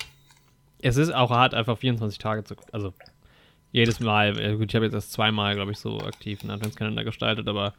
[0.82, 2.54] Es ist auch hart, einfach 24 Tage zu.
[2.72, 2.92] Also
[3.70, 4.38] jedes Mal.
[4.38, 7.72] äh, Gut, ich habe jetzt erst zweimal, glaube ich, so aktiv einen Adventskalender gestaltet, aber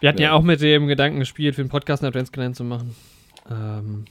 [0.00, 0.28] wir hatten ja.
[0.28, 0.32] Ja.
[0.32, 2.94] auch mit dem Gedanken gespielt, für den Podcast einen Adventskalender zu machen.
[3.50, 4.04] Ähm,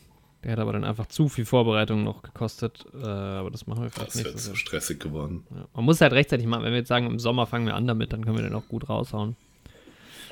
[0.43, 2.86] der hat aber dann einfach zu viel Vorbereitung noch gekostet.
[2.93, 5.45] Äh, aber das machen wir vielleicht Das wäre nächstes zu stressig geworden.
[5.52, 5.65] Ja.
[5.73, 6.63] Man muss es halt rechtzeitig machen.
[6.63, 8.67] Wenn wir jetzt sagen, im Sommer fangen wir an damit, dann können wir den auch
[8.67, 9.36] gut raushauen.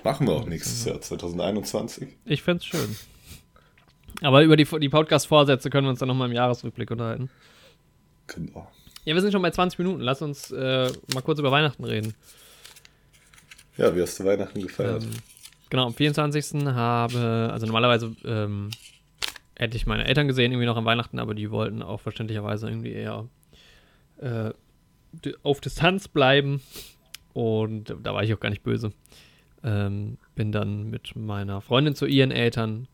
[0.04, 2.08] Machen wir auch nächstes Jahr, 2021.
[2.26, 2.96] Ich fände es schön.
[4.22, 7.30] Aber über die, die Podcast-Vorsätze können wir uns dann nochmal im Jahresrückblick unterhalten.
[8.28, 8.68] Genau.
[9.06, 10.02] Ja, wir sind schon bei 20 Minuten.
[10.02, 12.14] Lass uns äh, mal kurz über Weihnachten reden.
[13.78, 15.04] Ja, wie hast du Weihnachten gefeiert?
[15.04, 15.10] Ähm,
[15.70, 16.66] genau, am 24.
[16.68, 18.70] habe, also normalerweise ähm,
[19.56, 22.92] hätte ich meine Eltern gesehen, irgendwie noch an Weihnachten, aber die wollten auch verständlicherweise irgendwie
[22.92, 23.28] eher
[24.18, 24.52] äh,
[25.44, 26.62] auf Distanz bleiben.
[27.34, 28.92] Und da war ich auch gar nicht böse.
[29.64, 32.88] Ähm, bin dann mit meiner Freundin zu ihren Eltern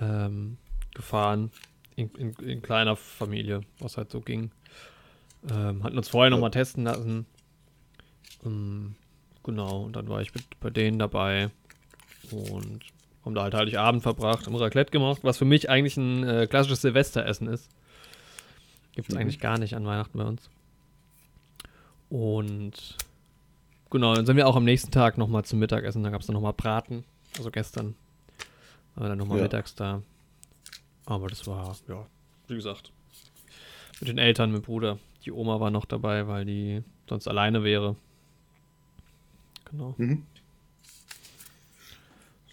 [0.00, 0.58] ähm,
[0.94, 1.50] gefahren.
[1.94, 4.50] In, in, in, kleiner Familie, was halt so ging.
[5.50, 7.26] Ähm, hatten uns vorher nochmal testen lassen.
[8.44, 8.96] Ähm,
[9.42, 11.50] genau, und dann war ich mit, bei denen dabei
[12.30, 12.84] und
[13.24, 16.82] haben da halt Heiligabend verbracht, haben Raclette gemacht, was für mich eigentlich ein äh, klassisches
[16.82, 17.70] Silvesteressen ist.
[18.94, 19.20] Gibt es mhm.
[19.20, 20.48] eigentlich gar nicht an Weihnachten bei uns.
[22.08, 22.96] Und
[23.90, 26.02] genau, dann sind wir auch am nächsten Tag nochmal zum Mittagessen.
[26.02, 27.04] Da gab es dann nochmal Braten.
[27.36, 27.94] Also gestern
[29.04, 29.44] wir dann nochmal ja.
[29.44, 30.02] mittags da.
[31.04, 32.06] Aber das war, ja,
[32.48, 32.92] wie gesagt,
[34.00, 34.98] mit den Eltern, mit dem Bruder.
[35.24, 37.96] Die Oma war noch dabei, weil die sonst alleine wäre.
[39.70, 39.94] Genau.
[39.98, 40.26] Mhm.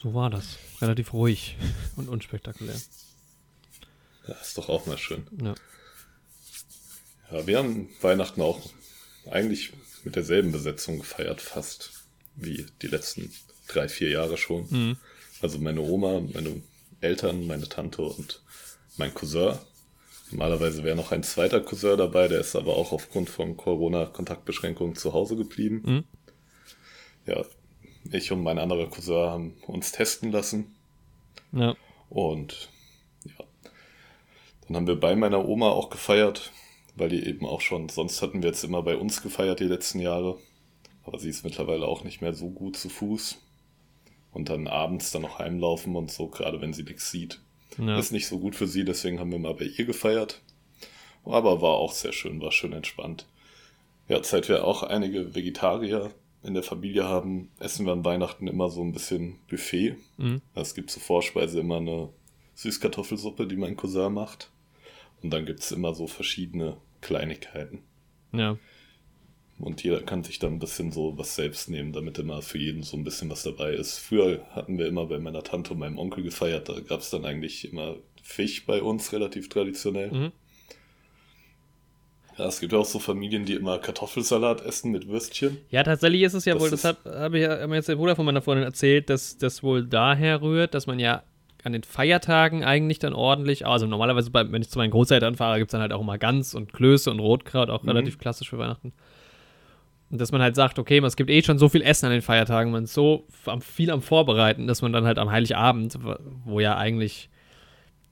[0.02, 0.58] So war das.
[0.82, 1.58] Relativ ruhig
[1.96, 2.80] und unspektakulär.
[4.28, 5.26] Ja, ist doch auch mal schön.
[5.42, 5.56] Ja.
[7.32, 8.70] Ja, wir haben Weihnachten auch
[9.32, 11.92] eigentlich mit derselben Besetzung gefeiert, fast
[12.36, 13.32] wie die letzten
[13.68, 14.68] drei, vier Jahre schon.
[14.70, 14.98] Mhm.
[15.44, 16.62] Also meine Oma, meine
[17.02, 18.42] Eltern, meine Tante und
[18.98, 19.56] mein Cousin.
[20.32, 25.14] Normalerweise wäre noch ein zweiter Cousin dabei, der ist aber auch aufgrund von Corona-Kontaktbeschränkungen zu
[25.14, 25.84] Hause geblieben.
[25.86, 26.04] Mhm.
[27.28, 27.46] Ja,
[28.12, 30.74] ich und mein anderer Cousin haben uns testen lassen.
[31.52, 31.76] Ja.
[32.10, 32.70] Und
[33.26, 33.46] ja,
[34.68, 36.52] dann haben wir bei meiner Oma auch gefeiert
[36.96, 40.00] weil die eben auch schon, sonst hatten wir jetzt immer bei uns gefeiert die letzten
[40.00, 40.38] Jahre,
[41.04, 43.40] aber sie ist mittlerweile auch nicht mehr so gut zu Fuß.
[44.34, 47.40] Und dann abends dann noch heimlaufen und so, gerade wenn sie nichts sieht.
[47.78, 47.98] Ja.
[47.98, 50.42] Ist nicht so gut für sie, deswegen haben wir mal bei ihr gefeiert.
[51.24, 53.28] Aber war auch sehr schön, war schön entspannt.
[54.08, 56.12] Ja, seit wir auch einige Vegetarier
[56.44, 59.96] in der Familie haben, essen wir an Weihnachten immer so ein bisschen Buffet.
[60.18, 60.42] Mhm.
[60.56, 62.10] Es gibt zur Vorspeise immer eine
[62.56, 64.52] Süßkartoffelsuppe, die mein Cousin macht.
[65.22, 67.84] Und dann gibt es immer so verschiedene Kleinigkeiten.
[68.34, 68.58] Ja.
[69.60, 72.84] Und jeder kann sich dann ein bisschen so was selbst nehmen, damit immer für jeden
[72.84, 74.00] so ein bisschen was dabei ist.
[74.00, 77.26] Früher hatten wir immer bei meiner Tante und meinem Onkel gefeiert, da gab es dann
[77.26, 80.12] eigentlich immer Fisch bei uns, relativ traditionell.
[80.12, 80.32] Mhm.
[82.38, 85.58] Ja, es gibt ja auch so Familien, die immer Kartoffelsalat essen mit Würstchen.
[85.70, 88.16] Ja, tatsächlich ist es ja das wohl, das habe hab ich ja jetzt der Bruder
[88.16, 91.22] von meiner Freundin erzählt, dass das wohl daher rührt, dass man ja
[91.64, 93.66] an den Feiertagen eigentlich dann ordentlich.
[93.66, 96.18] Also normalerweise, bei, wenn ich zu meinen Großeltern fahre, gibt es dann halt auch immer
[96.18, 97.90] Gans und Klöße und Rotkraut, auch mhm.
[97.90, 98.94] relativ klassisch für Weihnachten.
[100.14, 102.22] Und dass man halt sagt, okay, es gibt eh schon so viel Essen an den
[102.22, 103.26] Feiertagen, man ist so
[103.62, 105.98] viel am Vorbereiten, dass man dann halt am Heiligabend,
[106.46, 107.32] wo ja eigentlich,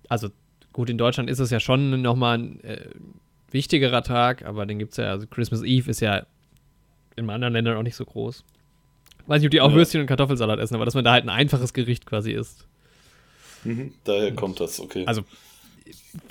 [0.09, 0.29] also
[0.73, 2.89] gut, in Deutschland ist es ja schon nochmal ein äh,
[3.51, 6.25] wichtigerer Tag, aber den gibt es ja, also Christmas Eve ist ja
[7.17, 8.43] in anderen Ländern auch nicht so groß.
[9.27, 9.75] Weiß nicht, ob die auch ja.
[9.75, 12.65] Würstchen und Kartoffelsalat essen, aber dass man da halt ein einfaches Gericht quasi isst.
[13.63, 15.05] Mhm, daher kommt das, okay.
[15.05, 15.21] Also,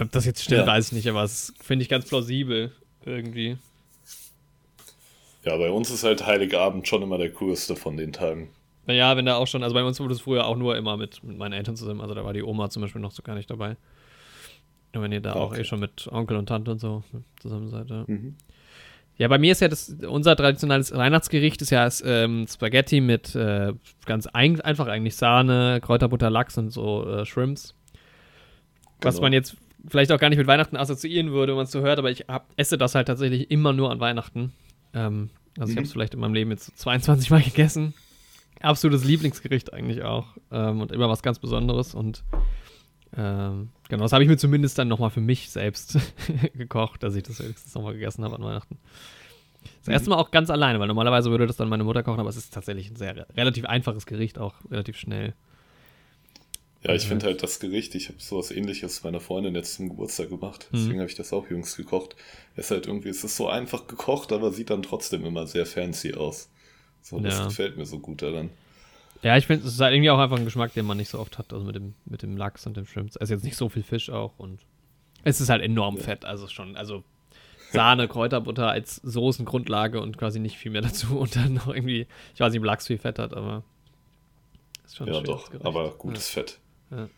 [0.01, 0.67] ob das jetzt stimmt, ja.
[0.67, 2.73] weiß ich nicht, aber es finde ich ganz plausibel
[3.05, 3.57] irgendwie.
[5.45, 8.51] Ja, bei uns ist halt Heiligabend schon immer der coolste von den Tagen.
[8.87, 11.23] Naja, wenn da auch schon, also bei uns wurde es früher auch nur immer mit,
[11.23, 13.51] mit meinen Eltern zusammen, also da war die Oma zum Beispiel noch so gar nicht
[13.51, 13.77] dabei.
[14.93, 15.39] Und wenn ihr da okay.
[15.39, 17.05] auch eh schon mit Onkel und Tante und so
[17.39, 18.05] zusammen seid, ja.
[18.07, 18.37] Mhm.
[19.17, 23.75] Ja, bei mir ist ja das, unser traditionelles Weihnachtsgericht ist ja ähm, Spaghetti mit äh,
[24.07, 27.75] ganz ein, einfach eigentlich Sahne, Kräuterbutter, Lachs und so äh, Shrimps.
[29.03, 29.27] Was genau.
[29.27, 31.99] man jetzt vielleicht auch gar nicht mit Weihnachten assoziieren würde, wenn man es so hört,
[31.99, 34.53] aber ich hab, esse das halt tatsächlich immer nur an Weihnachten.
[34.95, 35.71] Ähm, also mhm.
[35.71, 37.95] ich habe es vielleicht in meinem Leben jetzt 22 Mal gegessen.
[38.61, 40.37] Absolutes Lieblingsgericht eigentlich auch.
[40.51, 41.95] Ähm, und immer was ganz Besonderes.
[41.95, 42.25] Und
[43.17, 45.99] ähm, genau, das habe ich mir zumindest dann nochmal für mich selbst
[46.55, 48.79] gekocht, dass ich das wenigstens nochmal gegessen habe an Weihnachten.
[49.63, 49.93] Das mhm.
[49.93, 52.37] erste Mal auch ganz alleine, weil normalerweise würde das dann meine Mutter kochen, aber es
[52.37, 55.35] ist tatsächlich ein sehr relativ einfaches Gericht, auch relativ schnell.
[56.83, 60.31] Ja, ich finde halt das Gericht, ich habe sowas ähnliches meiner Freundin jetzt zum Geburtstag
[60.31, 60.77] gemacht, mhm.
[60.77, 61.01] deswegen mhm.
[61.01, 62.17] habe ich das auch jüngst gekocht.
[62.57, 65.67] Es ist halt irgendwie, es ist so einfach gekocht, aber sieht dann trotzdem immer sehr
[65.67, 66.49] fancy aus.
[67.03, 67.45] So, das ja.
[67.45, 68.51] gefällt mir so gut daran.
[69.23, 71.19] Ja, ich finde, es ist halt irgendwie auch einfach ein Geschmack, den man nicht so
[71.19, 73.11] oft hat, also mit dem, mit dem Lachs und dem Shrimp.
[73.11, 74.61] Es ist jetzt nicht so viel Fisch auch und
[75.23, 76.03] es ist halt enorm ja.
[76.03, 77.05] fett, also schon, also
[77.73, 82.41] Sahne, Kräuterbutter als Soßengrundlage und quasi nicht viel mehr dazu und dann noch irgendwie, ich
[82.41, 83.65] weiß nicht, ob Lachs viel Fett hat, aber
[84.87, 86.41] ist schon Ja, doch, aber gutes ja.
[86.41, 86.59] Fett.
[86.91, 87.09] Ja.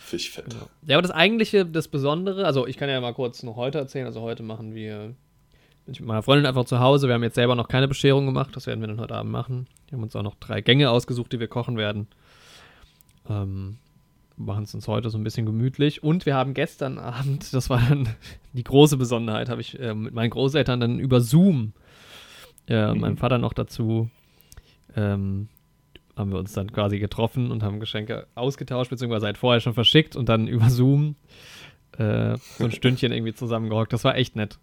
[0.00, 0.50] Fischfett.
[0.50, 0.68] Genau.
[0.86, 4.06] Ja, aber das eigentliche, das Besondere, also ich kann ja mal kurz noch heute erzählen,
[4.06, 5.14] also heute machen wir
[5.84, 7.08] bin ich mit meiner Freundin einfach zu Hause.
[7.08, 8.56] Wir haben jetzt selber noch keine Bescherung gemacht.
[8.56, 9.66] Das werden wir dann heute Abend machen.
[9.88, 12.06] Wir haben uns auch noch drei Gänge ausgesucht, die wir kochen werden.
[13.28, 13.76] Ähm,
[14.36, 16.02] machen es uns heute so ein bisschen gemütlich.
[16.02, 18.08] Und wir haben gestern Abend, das war dann
[18.54, 21.74] die große Besonderheit, habe ich äh, mit meinen Großeltern dann über Zoom,
[22.66, 23.00] äh, mhm.
[23.00, 24.08] meinem Vater noch dazu,
[24.96, 25.48] ähm,
[26.16, 30.16] haben wir uns dann quasi getroffen und haben Geschenke ausgetauscht, beziehungsweise halt vorher schon verschickt
[30.16, 31.16] und dann über Zoom
[31.98, 33.92] äh, so ein Stündchen irgendwie zusammengehockt.
[33.92, 34.58] Das war echt nett.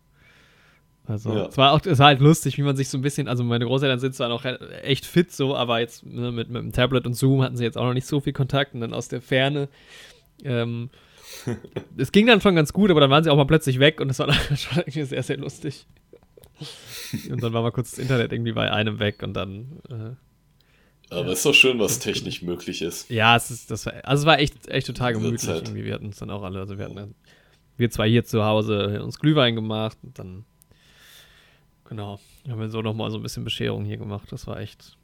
[1.07, 1.45] Also, ja.
[1.47, 3.65] es war auch, es war halt lustig, wie man sich so ein bisschen, also meine
[3.65, 4.45] Großeltern sind zwar noch
[4.83, 7.77] echt fit so, aber jetzt ne, mit, mit dem Tablet und Zoom hatten sie jetzt
[7.77, 9.67] auch noch nicht so viel Kontakt und dann aus der Ferne
[10.43, 10.89] Ähm,
[11.97, 14.09] es ging dann schon ganz gut, aber dann waren sie auch mal plötzlich weg und
[14.09, 15.87] das war dann schon irgendwie sehr, sehr lustig.
[17.29, 19.81] Und dann war mal kurz das Internet irgendwie bei einem weg und dann.
[19.89, 20.31] Äh,
[21.12, 21.34] aber ja.
[21.34, 23.10] ist doch schön, was technisch möglich ist.
[23.10, 25.50] Ja, es ist, das war, also es war echt, echt total gemütlich.
[25.50, 25.84] Irgendwie.
[25.84, 27.13] Wir hatten es dann auch alle, also wir hatten
[27.76, 30.45] wir zwei hier zu Hause uns Glühwein gemacht und dann
[31.89, 34.32] genau, haben wir so nochmal so ein bisschen Bescherung hier gemacht.
[34.32, 34.97] Das war echt,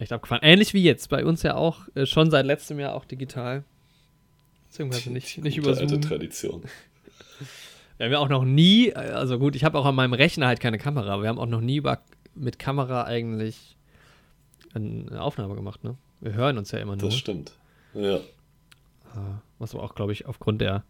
[0.00, 0.42] echt abgefahren.
[0.42, 3.62] Ähnlich wie jetzt, bei uns ja auch, äh, schon seit letztem Jahr auch digital.
[4.66, 5.88] Beziehungsweise nicht, nicht über Zoom.
[5.88, 6.62] alte Tradition.
[7.96, 10.58] Wir haben ja auch noch nie, also gut, ich habe auch an meinem Rechner halt
[10.58, 12.00] keine Kamera, aber wir haben auch noch nie über,
[12.34, 13.77] mit Kamera eigentlich
[14.74, 15.96] eine Aufnahme gemacht, ne?
[16.20, 17.08] Wir hören uns ja immer nur.
[17.08, 17.52] Das stimmt.
[17.94, 18.20] Ja.
[19.14, 20.84] Ah, was aber auch, glaube ich, aufgrund der.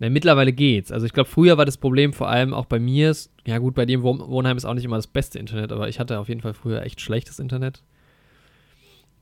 [0.00, 0.90] Ne, mittlerweile geht's.
[0.90, 3.14] Also ich glaube, früher war das Problem vor allem auch bei mir.
[3.46, 6.18] Ja, gut, bei dem Wohnheim ist auch nicht immer das beste Internet, aber ich hatte
[6.18, 7.82] auf jeden Fall früher echt schlechtes Internet.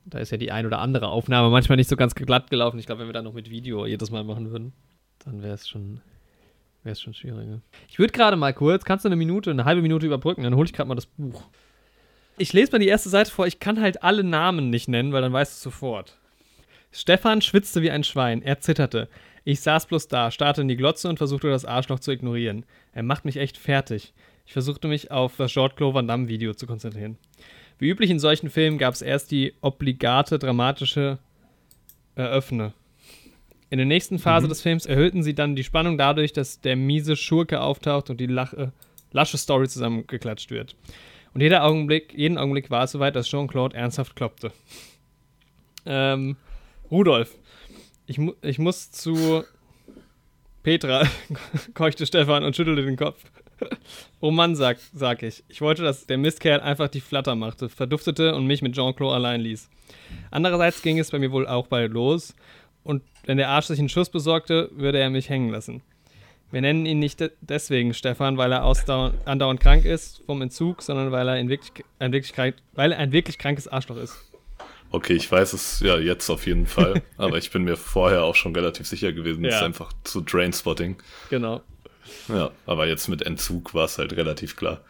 [0.05, 2.79] Da ist ja die ein oder andere Aufnahme manchmal nicht so ganz glatt gelaufen.
[2.79, 4.73] Ich glaube, wenn wir dann noch mit Video jedes Mal machen würden,
[5.19, 6.01] dann wäre es schon
[6.83, 7.61] Wäre es schon schwieriger.
[7.87, 10.65] Ich würde gerade mal kurz, kannst du eine Minute, eine halbe Minute überbrücken, dann hole
[10.65, 11.43] ich gerade mal das Buch.
[12.37, 15.21] Ich lese mal die erste Seite vor, ich kann halt alle Namen nicht nennen, weil
[15.21, 16.17] dann weißt du es sofort.
[16.91, 19.07] Stefan schwitzte wie ein Schwein, er zitterte.
[19.43, 22.65] Ich saß bloß da, starrte in die Glotze und versuchte das Arschloch zu ignorieren.
[22.93, 24.13] Er macht mich echt fertig.
[24.45, 27.17] Ich versuchte mich auf das Jean-Claude Van Damme Video zu konzentrieren.
[27.77, 31.19] Wie üblich in solchen Filmen gab es erst die obligate dramatische
[32.15, 32.73] Eröffne.
[33.69, 34.49] In der nächsten Phase mhm.
[34.49, 38.27] des Films erhöhten sie dann die Spannung dadurch, dass der miese Schurke auftaucht und die
[38.27, 38.69] Lach, äh,
[39.11, 40.75] lasche Story zusammengeklatscht wird.
[41.33, 44.51] Und jeder Augenblick, jeden Augenblick war es soweit, dass Jean-Claude ernsthaft kloppte.
[45.85, 46.37] Ähm,
[46.91, 47.35] Rudolf,
[48.05, 49.43] ich, mu ich muss zu
[50.61, 51.07] Petra,
[51.73, 53.23] keuchte Stefan und schüttelte den Kopf.
[54.19, 55.43] oh Mann, sag, sag ich.
[55.47, 59.41] Ich wollte, dass der Mistkerl einfach die Flatter machte, verduftete und mich mit Jean-Claude allein
[59.41, 59.69] ließ.
[60.31, 62.35] Andererseits ging es bei mir wohl auch bald los
[62.83, 65.81] und wenn der Arsch sich einen Schuss besorgte, würde er mich hängen lassen.
[66.53, 71.11] Wir nennen ihn nicht de deswegen Stefan, weil er andauernd krank ist vom Entzug, sondern
[71.11, 74.15] weil er, in wirklich, ein wirklich, weil er ein wirklich krankes Arschloch ist.
[74.91, 78.35] Okay, ich weiß es ja jetzt auf jeden Fall, aber ich bin mir vorher auch
[78.35, 79.49] schon relativ sicher gewesen, ja.
[79.49, 80.97] ist einfach zu Drainspotting.
[81.31, 81.61] Genau.
[82.27, 84.81] Ja, aber jetzt mit Entzug war es halt relativ klar.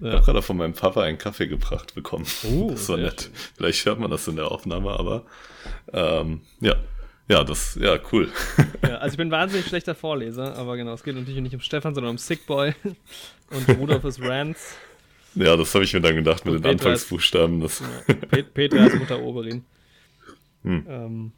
[0.00, 0.08] Ja.
[0.08, 2.26] Ich habe gerade von meinem Papa einen Kaffee gebracht bekommen.
[2.44, 3.22] Uh, das war nett.
[3.22, 3.32] Schön.
[3.56, 5.24] Vielleicht hört man das in der Aufnahme, aber
[5.90, 6.74] ähm, ja,
[7.28, 8.28] ja, das, ja, cool.
[8.82, 11.94] Ja, also ich bin wahnsinnig schlechter Vorleser, aber genau, es geht natürlich nicht um Stefan,
[11.94, 12.74] sondern um Sickboy
[13.50, 14.76] und Rudolphus Rants.
[15.34, 17.60] Ja, das habe ich mir dann gedacht mit den Petra Anfangsbuchstaben.
[17.60, 19.64] Das ja, Peter als Mutter Oberin.
[20.62, 20.86] Hm.
[20.88, 21.32] Ähm,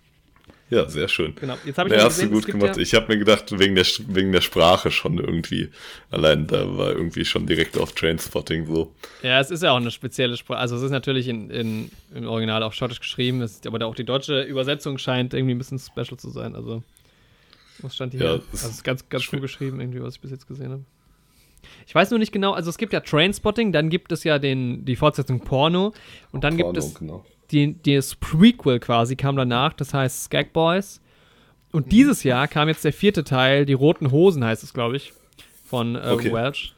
[0.70, 1.34] ja, sehr schön.
[1.34, 1.56] Genau.
[1.64, 2.76] Jetzt habe ich ja, hast du gut gemacht.
[2.76, 5.68] Ja ich habe mir gedacht, wegen der, wegen der Sprache schon irgendwie.
[6.10, 8.94] Allein da war irgendwie schon direkt auf Trainspotting so.
[9.22, 10.60] Ja, es ist ja auch eine spezielle Sprache.
[10.60, 14.04] Also es ist natürlich in, in, im Original auch schottisch geschrieben, ist, aber auch die
[14.04, 16.54] deutsche Übersetzung scheint irgendwie ein bisschen special zu sein.
[16.54, 16.84] Also,
[17.80, 18.22] was stand hier?
[18.22, 20.84] Ja, also es ist ganz, ganz cool geschrieben, irgendwie, was ich bis jetzt gesehen habe.
[21.86, 24.84] Ich weiß nur nicht genau, also es gibt ja Trainspotting, dann gibt es ja den,
[24.84, 25.92] die Fortsetzung Porno
[26.30, 30.52] und dann Porno, gibt es genau die, das Prequel quasi kam danach, das heißt Skag
[30.52, 31.00] Boys.
[31.72, 31.90] Und mhm.
[31.90, 35.12] dieses Jahr kam jetzt der vierte Teil, die Roten Hosen heißt es, glaube ich,
[35.64, 36.32] von äh, okay.
[36.32, 36.74] Welch.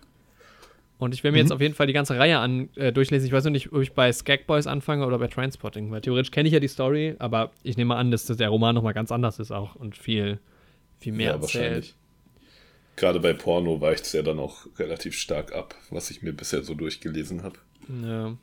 [0.98, 1.46] Und ich werde mir mhm.
[1.46, 3.26] jetzt auf jeden Fall die ganze Reihe an, äh, durchlesen.
[3.26, 6.30] Ich weiß noch nicht, ob ich bei Skag Boys anfange oder bei Transporting, weil theoretisch
[6.30, 9.38] kenne ich ja die Story, aber ich nehme an, dass der Roman nochmal ganz anders
[9.40, 10.38] ist auch und viel,
[11.00, 11.64] viel mehr ja, erzählt.
[11.64, 11.94] Wahrscheinlich.
[12.94, 16.62] Gerade bei Porno weicht es ja dann auch relativ stark ab, was ich mir bisher
[16.62, 17.58] so durchgelesen habe.
[18.04, 18.36] Ja.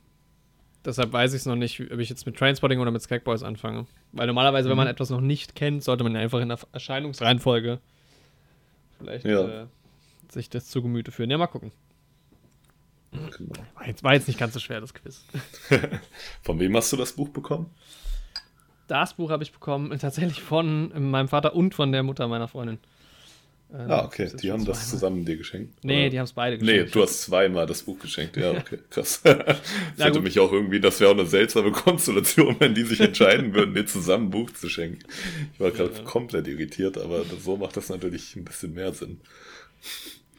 [0.84, 3.86] Deshalb weiß ich es noch nicht, ob ich jetzt mit Trainspotting oder mit Skagboys anfange.
[4.12, 4.70] Weil normalerweise, mhm.
[4.70, 4.92] wenn man mhm.
[4.92, 7.80] etwas noch nicht kennt, sollte man einfach in der Erscheinungsreihenfolge
[8.98, 9.62] vielleicht ja.
[9.62, 9.66] äh,
[10.30, 11.30] sich das zu Gemüte führen.
[11.30, 11.72] Ja, mal gucken.
[13.12, 13.52] Genau.
[13.74, 15.24] War, jetzt, war jetzt nicht ganz so schwer, das Quiz.
[16.42, 17.70] von wem hast du das Buch bekommen?
[18.86, 22.78] Das Buch habe ich bekommen tatsächlich von meinem Vater und von der Mutter meiner Freundin.
[23.72, 25.84] Ähm, ah, okay, die haben das zusammen dir geschenkt.
[25.84, 26.10] Nee, oder?
[26.10, 26.86] die haben es beide geschenkt.
[26.86, 28.36] Nee, du hast zweimal das Buch geschenkt.
[28.36, 29.20] Ja, okay, krass.
[29.24, 29.60] das
[29.96, 33.74] hätte mich auch irgendwie, das wäre auch eine seltsame Konstellation, wenn die sich entscheiden würden,
[33.74, 35.04] dir zusammen ein Buch zu schenken.
[35.54, 36.02] Ich war gerade ja.
[36.02, 39.20] komplett irritiert, aber so macht das natürlich ein bisschen mehr Sinn.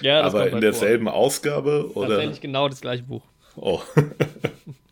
[0.02, 1.14] Ja, das aber in derselben vor.
[1.14, 2.10] Ausgabe oder?
[2.10, 3.24] Tatsächlich genau das gleiche Buch.
[3.56, 3.82] Oh,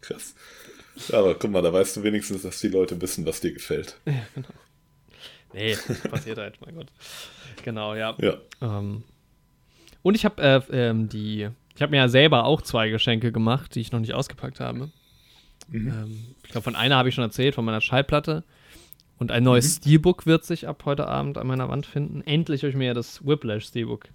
[0.02, 0.36] krass.
[1.12, 3.98] Aber guck mal, da weißt du wenigstens, dass die Leute wissen, was dir gefällt.
[4.06, 4.50] Ja, genau.
[5.54, 5.76] Nee,
[6.10, 6.88] passiert halt, mein Gott.
[7.64, 8.16] Genau, ja.
[8.20, 8.38] ja.
[8.62, 9.04] Ähm,
[10.02, 13.76] und ich habe äh, ähm, die, ich habe mir ja selber auch zwei Geschenke gemacht,
[13.76, 14.90] die ich noch nicht ausgepackt habe.
[15.70, 15.88] Mhm.
[15.88, 18.44] Ähm, ich glaube, von einer habe ich schon erzählt, von meiner Schallplatte.
[19.18, 19.82] Und ein neues mhm.
[19.82, 22.22] Steelbook wird sich ab heute Abend an meiner Wand finden.
[22.22, 24.06] Endlich habe ich mir ja das Whiplash Steelbook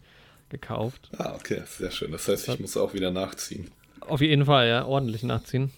[0.49, 1.11] gekauft.
[1.18, 2.12] Ah, okay, sehr schön.
[2.12, 3.70] Das heißt, ich muss auch wieder nachziehen.
[4.01, 5.73] Auf jeden Fall, ja, ordentlich nachziehen.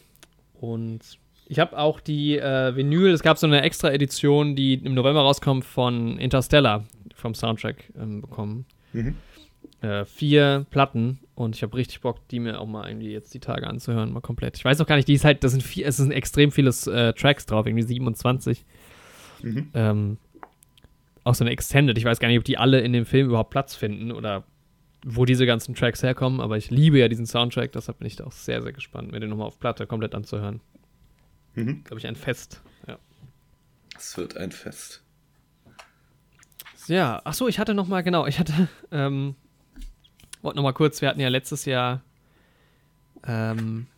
[0.60, 1.00] Und
[1.48, 5.20] Ich habe auch die äh, Vinyl, es gab so eine extra Edition, die im November
[5.20, 8.66] rauskommt von Interstellar vom Soundtrack ähm, bekommen.
[8.92, 9.14] Mhm.
[9.80, 13.40] Äh, vier Platten und ich habe richtig Bock, die mir auch mal irgendwie jetzt die
[13.40, 14.56] Tage anzuhören, mal komplett.
[14.56, 16.70] Ich weiß auch gar nicht, die ist halt, das sind vier, es sind extrem viele
[16.70, 18.64] äh, Tracks drauf, irgendwie 27.
[19.42, 19.70] Mhm.
[19.74, 20.18] Ähm,
[21.24, 21.98] auch so eine Extended.
[21.98, 24.44] Ich weiß gar nicht, ob die alle in dem Film überhaupt Platz finden oder
[25.04, 28.24] wo diese ganzen Tracks herkommen, aber ich liebe ja diesen Soundtrack, deshalb bin ich da
[28.24, 30.60] auch sehr, sehr gespannt, mir den nochmal auf Platte komplett anzuhören.
[31.56, 31.82] Mhm.
[31.84, 32.98] Glaube ich, ein Fest, ja.
[33.96, 35.02] Es wird ein Fest.
[36.86, 39.34] Ja, ach so, ich hatte noch mal, genau, ich hatte, ähm,
[40.42, 42.02] wollte noch mal kurz, wir hatten ja letztes Jahr,
[43.26, 43.88] ähm,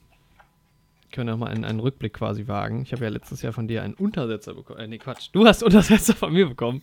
[1.12, 2.82] können wir noch mal einen, einen Rückblick quasi wagen.
[2.82, 4.78] Ich habe ja letztes Jahr von dir einen Untersetzer bekommen.
[4.78, 5.30] Äh, nee, Quatsch.
[5.32, 6.82] Du hast Untersetzer von mir bekommen.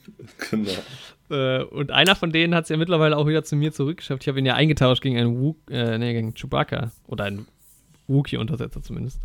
[0.49, 0.71] Genau.
[1.29, 4.23] Äh, und einer von denen hat es ja mittlerweile auch wieder zu mir zurückgeschafft.
[4.23, 6.91] Ich habe ihn ja eingetauscht gegen einen Wookie, äh, nee, gegen Chewbacca.
[7.05, 7.47] Oder einen
[8.07, 9.21] Wookie-Untersetzer zumindest.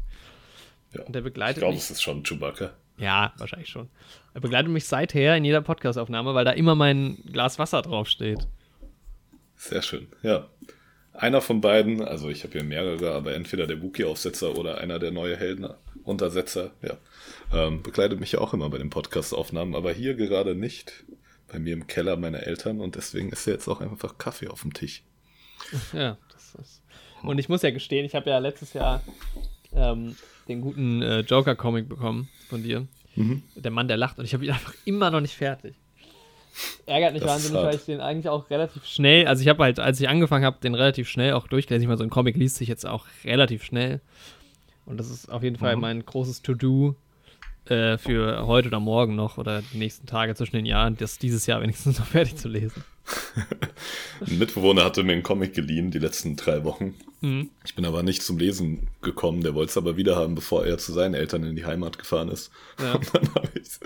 [0.92, 1.02] Ja.
[1.04, 2.72] Und der begleitet ich glaube, es ist schon Chewbacca.
[2.98, 3.88] Ja, wahrscheinlich schon.
[4.34, 8.46] Er begleitet mich seither in jeder Podcastaufnahme, weil da immer mein Glas Wasser draufsteht.
[9.56, 10.48] Sehr schön, ja.
[11.12, 15.10] Einer von beiden, also ich habe hier mehrere, aber entweder der Wookie-Aufsetzer oder einer der
[15.10, 16.96] neue Helden-Untersetzer, ja,
[17.52, 21.04] ähm, begleitet mich ja auch immer bei den Podcast-Aufnahmen, aber hier gerade nicht.
[21.48, 24.62] Bei mir im Keller meiner Eltern und deswegen ist ja jetzt auch einfach Kaffee auf
[24.62, 25.02] dem Tisch.
[25.92, 26.82] Ja, das ist.
[27.22, 29.02] Und ich muss ja gestehen, ich habe ja letztes Jahr
[29.74, 30.16] ähm,
[30.50, 32.86] den guten äh, Joker-Comic bekommen von dir.
[33.16, 33.42] Mhm.
[33.54, 35.74] Der Mann, der lacht und ich habe ihn einfach immer noch nicht fertig.
[36.84, 39.78] Ärgert mich das wahnsinnig, weil ich den eigentlich auch relativ schnell, also ich habe halt,
[39.78, 41.82] als ich angefangen habe, den relativ schnell auch durchgelesen.
[41.82, 44.00] Ich meine, so ein Comic liest sich jetzt auch relativ schnell.
[44.84, 45.82] Und das ist auf jeden Fall mhm.
[45.82, 46.96] mein großes To-Do
[47.66, 51.46] äh, für heute oder morgen noch oder die nächsten Tage zwischen den Jahren, das dieses
[51.46, 52.82] Jahr wenigstens noch fertig zu lesen.
[54.26, 56.94] Ein Mitbewohner hatte mir einen Comic geliehen die letzten drei Wochen.
[57.20, 57.50] Mhm.
[57.64, 59.42] Ich bin aber nicht zum Lesen gekommen.
[59.42, 62.28] Der wollte es aber wieder haben, bevor er zu seinen Eltern in die Heimat gefahren
[62.28, 62.50] ist.
[62.80, 62.94] Ja.
[62.94, 63.80] Und dann habe ich es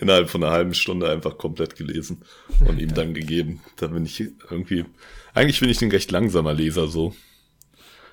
[0.00, 2.22] innerhalb von einer halben Stunde einfach komplett gelesen
[2.66, 3.60] und ihm dann gegeben.
[3.76, 4.84] Da bin ich irgendwie.
[5.34, 7.14] Eigentlich bin ich ein recht langsamer Leser so.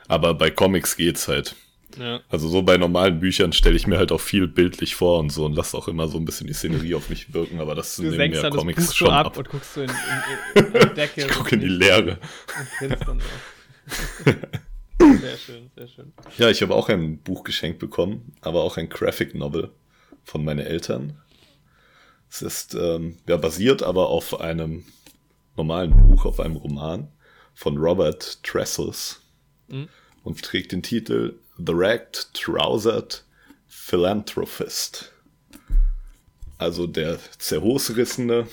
[0.07, 1.55] Aber bei Comics geht's halt.
[1.97, 2.21] Ja.
[2.29, 5.45] Also so bei normalen Büchern stelle ich mir halt auch viel bildlich vor und so
[5.45, 8.17] und lasse auch immer so ein bisschen die Szenerie auf mich wirken, aber das sind
[8.17, 9.37] mir Comics schon ab, ab.
[9.37, 11.21] und guckst du in, in, in, in Decke.
[11.21, 12.17] ich gucke in die Leere.
[14.99, 16.13] sehr schön, sehr schön.
[16.37, 19.71] Ja, ich habe auch ein Buch geschenkt bekommen, aber auch ein Graphic Novel
[20.23, 21.17] von meinen Eltern.
[22.29, 24.83] Es ist ähm, ja basiert aber auf einem
[25.55, 27.07] normalen Buch, auf einem Roman
[27.53, 29.21] von Robert Tressels
[29.67, 29.87] mhm.
[30.23, 33.23] und trägt den Titel The Ragged Trousered
[33.67, 35.11] Philanthropist.
[36.57, 38.47] Also der zerhosrissene.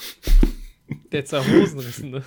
[1.10, 2.22] Der zerhosenrissene.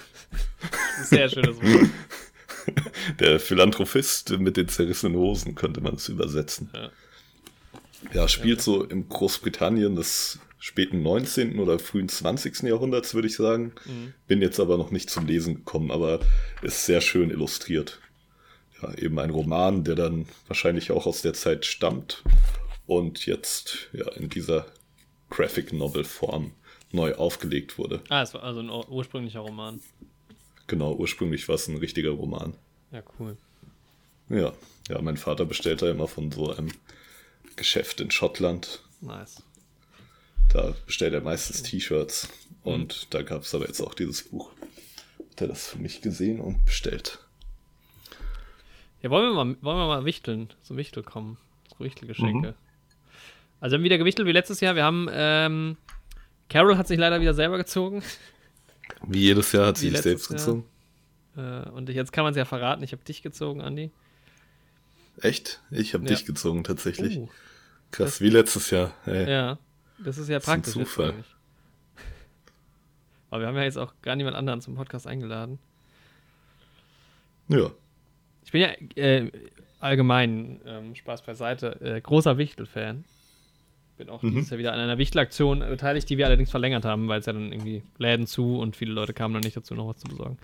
[1.04, 1.90] Sehr schönes Wort.
[3.20, 6.72] Der Philanthropist mit den zerrissenen Hosen könnte man es übersetzen.
[6.74, 6.90] Ja.
[8.14, 11.60] ja, spielt so im Großbritannien des späten 19.
[11.60, 12.64] oder frühen 20.
[12.64, 13.74] Jahrhunderts, würde ich sagen.
[13.86, 14.14] Mhm.
[14.26, 16.22] Bin jetzt aber noch nicht zum Lesen gekommen, aber
[16.64, 18.00] ist sehr schön illustriert
[18.82, 22.24] ja, eben ein Roman, der dann wahrscheinlich auch aus der Zeit stammt
[22.88, 24.66] und jetzt ja in dieser
[25.30, 26.54] Graphic Novel Form
[26.92, 28.02] neu aufgelegt wurde.
[28.10, 29.82] Ah, es war also ein ursprünglicher Roman.
[30.68, 32.56] Genau, ursprünglich war es ein richtiger Roman.
[32.92, 33.38] Ja, cool.
[34.30, 34.54] Ja,
[34.90, 36.72] ja, mein Vater bestellt da immer von so einem
[37.56, 38.82] Geschäft in Schottland.
[39.02, 39.44] Nice.
[40.52, 42.30] Da bestellt er meistens T-Shirts
[42.64, 43.08] und mhm.
[43.12, 44.52] da gab es aber jetzt auch dieses Buch.
[45.32, 47.25] Hat er das für mich gesehen und bestellt.
[49.06, 51.38] Ja, wollen wir mal, wollen wir mal wichteln, zum Wichtel kommen.
[51.70, 52.48] So Wichtelgeschenke.
[52.48, 52.54] Mhm.
[53.60, 54.76] Also wir haben wieder gewichtelt wie letztes Jahr.
[54.76, 55.78] Wir haben, ähm,
[56.50, 58.02] Carol hat sich leider wieder selber gezogen.
[59.06, 60.40] Wie jedes Jahr hat sie sich selbst Jahr.
[60.40, 60.66] gezogen.
[61.38, 63.92] Äh, und jetzt kann man es ja verraten, ich habe dich gezogen, Andi.
[65.22, 65.62] Echt?
[65.70, 66.10] Ich habe ja.
[66.10, 67.18] dich gezogen, tatsächlich.
[67.18, 67.30] Uh,
[67.92, 68.92] Krass, wie letztes Jahr.
[69.06, 69.30] Ey.
[69.30, 69.60] Ja,
[70.00, 70.70] das ist ja das praktisch.
[70.70, 71.14] Ist ein Zufall.
[73.30, 75.60] Aber wir haben ja jetzt auch gar niemand anderen zum Podcast eingeladen.
[77.50, 77.70] Ja.
[78.56, 79.32] Ich bin ja äh,
[79.82, 83.04] allgemein, ähm, Spaß beiseite, äh, großer Wichtel-Fan.
[83.98, 84.32] Bin auch mhm.
[84.32, 87.34] dieses Jahr wieder an einer Wichtelaktion beteiligt, die wir allerdings verlängert haben, weil es ja
[87.34, 90.38] dann irgendwie Läden zu und viele Leute kamen dann nicht dazu, noch was zu besorgen.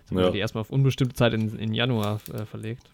[0.00, 0.24] Jetzt haben ja.
[0.24, 2.90] wir die erstmal auf unbestimmte Zeit in, in Januar äh, verlegt.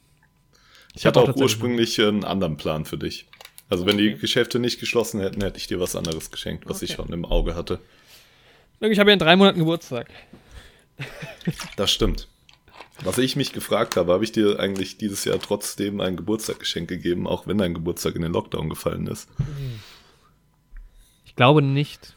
[0.91, 3.27] Ich, ich hatte auch, auch ursprünglich einen anderen Plan für dich.
[3.69, 6.85] Also wenn die Geschäfte nicht geschlossen hätten, hätte ich dir was anderes geschenkt, was okay.
[6.85, 7.81] ich schon im Auge hatte.
[8.79, 10.09] Ich habe ja in drei Monaten Geburtstag.
[11.77, 12.29] Das stimmt.
[13.05, 17.27] Was ich mich gefragt habe, habe ich dir eigentlich dieses Jahr trotzdem ein Geburtstaggeschenk gegeben,
[17.27, 19.29] auch wenn dein Geburtstag in den Lockdown gefallen ist?
[21.25, 22.15] Ich glaube nicht.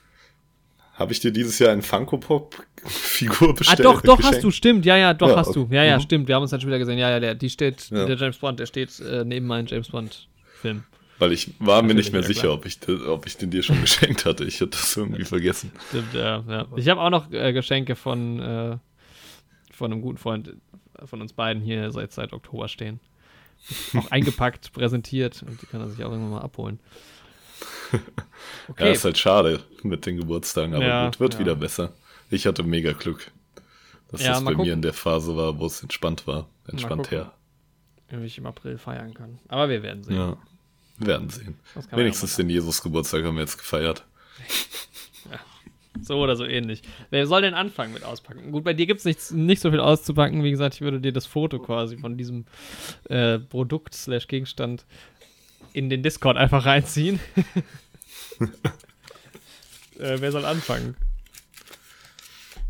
[0.95, 2.55] Habe ich dir dieses Jahr ein Funko Pop
[2.86, 3.82] Figur bestellt?
[3.82, 4.86] Ah, doch, doch, hast du, stimmt.
[4.86, 5.67] Ja, ja, doch, ja, hast okay.
[5.69, 5.76] du.
[5.76, 6.01] Ja, ja, mhm.
[6.01, 6.28] stimmt.
[6.28, 6.97] Wir haben uns dann schon wieder gesehen.
[6.97, 8.05] Ja, ja, der, die steht, ja.
[8.05, 10.28] der James Bond, der steht äh, neben meinem James Bond
[10.61, 10.84] Film.
[11.17, 14.26] Weil ich war mir nicht mehr sicher, ob ich, ob ich den dir schon geschenkt
[14.26, 14.45] hatte.
[14.45, 15.71] Ich hatte das irgendwie vergessen.
[15.89, 16.43] Stimmt, ja.
[16.47, 16.65] ja.
[16.78, 18.78] Ich habe auch noch äh, Geschenke von, äh,
[19.76, 20.55] von einem guten Freund
[21.03, 22.99] von uns beiden hier seit, seit Oktober stehen.
[23.95, 26.80] Auch eingepackt, präsentiert und die kann er sich auch irgendwann mal abholen.
[27.91, 28.01] Okay.
[28.86, 31.39] Ja, ist halt schade mit den Geburtstagen, aber ja, gut, wird ja.
[31.39, 31.93] wieder besser.
[32.30, 33.32] Ich hatte mega Glück,
[34.11, 34.65] dass ja, das bei gucken.
[34.65, 36.47] mir in der Phase war, wo es entspannt war.
[36.67, 37.32] Entspannt her.
[38.09, 39.39] Wie ich im April feiern kann.
[39.47, 40.15] Aber wir werden sehen.
[40.15, 40.38] Ja,
[40.97, 41.57] wir werden sehen.
[41.91, 44.05] Wenigstens den Jesus-Geburtstag haben wir jetzt gefeiert.
[46.01, 46.81] So oder so ähnlich.
[47.09, 48.51] Wer soll denn anfangen mit auspacken?
[48.51, 50.43] Gut, bei dir gibt es nicht, so viel auszupacken.
[50.43, 52.45] Wie gesagt, ich würde dir das Foto quasi von diesem
[53.09, 54.85] äh, Produkt-Gegenstand
[55.73, 57.19] in den Discord einfach reinziehen.
[59.99, 60.95] äh, wer soll anfangen?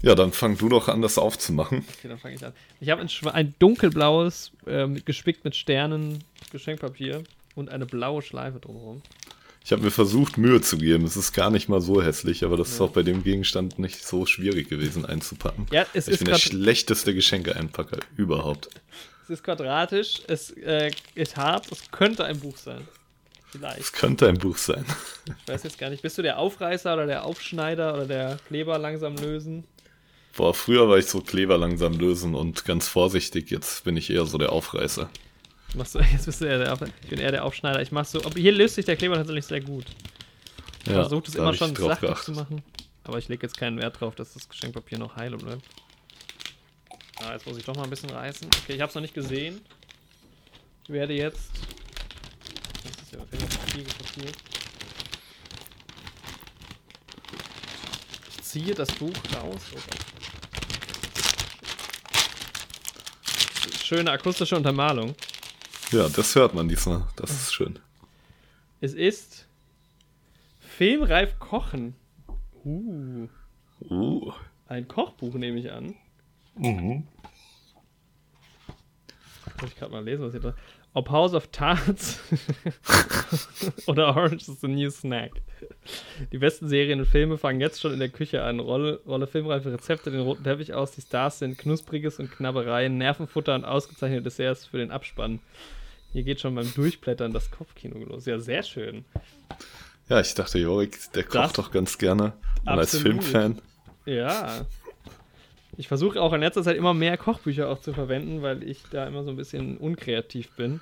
[0.01, 1.83] Ja, dann fang du doch an, das aufzumachen.
[1.97, 2.53] Okay, dann fange ich an.
[2.79, 7.23] Ich habe ein, ein, dunkelblaues, äh, gespickt mit Sternen Geschenkpapier
[7.55, 9.01] und eine blaue Schleife drumherum.
[9.65, 11.05] Ich habe mir versucht, Mühe zu geben.
[11.05, 12.73] Es ist gar nicht mal so hässlich, aber das ja.
[12.75, 15.65] ist auch bei dem Gegenstand nicht so schwierig gewesen einzupacken.
[15.71, 18.69] Ja, es ich ist bin der schlechteste Geschenke-Einpacker überhaupt.
[19.23, 22.87] Es ist quadratisch, es äh, ist hart, es könnte ein Buch sein.
[23.47, 23.79] Vielleicht.
[23.79, 24.85] Es könnte ein Buch sein.
[25.25, 26.03] Ich weiß jetzt gar nicht.
[26.03, 29.63] Bist du der Aufreißer oder der Aufschneider oder der Kleber langsam lösen?
[30.37, 33.49] Boah, früher war ich so Kleber langsam lösen und ganz vorsichtig.
[33.49, 35.09] Jetzt bin ich eher so der Aufreißer.
[35.75, 37.81] Machst du, jetzt bist du eher der, Auf, ich bin eher der Aufschneider.
[37.81, 39.85] Ich mach so, aber hier löst sich der Kleber tatsächlich sehr gut.
[40.81, 42.63] Ich ja, versuche es immer schon sachlich zu machen.
[43.03, 45.63] Aber ich lege jetzt keinen Wert drauf, dass das Geschenkpapier noch heile bleibt.
[47.17, 48.47] Ah, jetzt muss ich doch mal ein bisschen reißen.
[48.63, 49.61] Okay, ich habe es noch nicht gesehen.
[50.83, 51.51] Ich werde jetzt.
[52.83, 53.19] Das ist ja
[53.71, 54.31] viel Papier.
[58.29, 59.61] Ich ziehe das Buch raus.
[59.73, 59.79] Oh
[63.83, 65.15] Schöne akustische Untermalung.
[65.91, 67.07] Ja, das hört man diesmal.
[67.15, 67.79] Das ist schön.
[68.81, 69.47] Es ist
[70.59, 71.95] Filmreif Kochen.
[72.63, 73.27] Uh.
[73.89, 74.31] Uh.
[74.67, 75.95] Ein Kochbuch nehme ich an.
[76.55, 77.07] Mhm.
[79.61, 80.53] Muss ich gerade mal lesen, was hier drin
[80.95, 82.19] Ob House of Tarts
[83.85, 85.33] oder Orange is the New Snack.
[86.31, 88.61] Die besten Serien und Filme fangen jetzt schon in der Küche an.
[88.61, 90.91] Rolle, Rolle filmreife Rezepte den roten Teppich aus.
[90.91, 95.41] Die Stars sind Knuspriges und Knabbereien, Nervenfutter und ausgezeichnete Desserts für den Abspann.
[96.13, 98.25] Hier geht schon beim Durchblättern das Kopfkino los.
[98.25, 99.03] Ja, sehr schön.
[100.07, 102.31] Ja, ich dachte, Jorik, der kocht das doch ganz gerne.
[102.61, 103.61] Und als Filmfan.
[104.05, 104.65] Ja.
[105.77, 109.07] Ich versuche auch in letzter Zeit immer mehr Kochbücher auch zu verwenden, weil ich da
[109.07, 110.79] immer so ein bisschen unkreativ bin.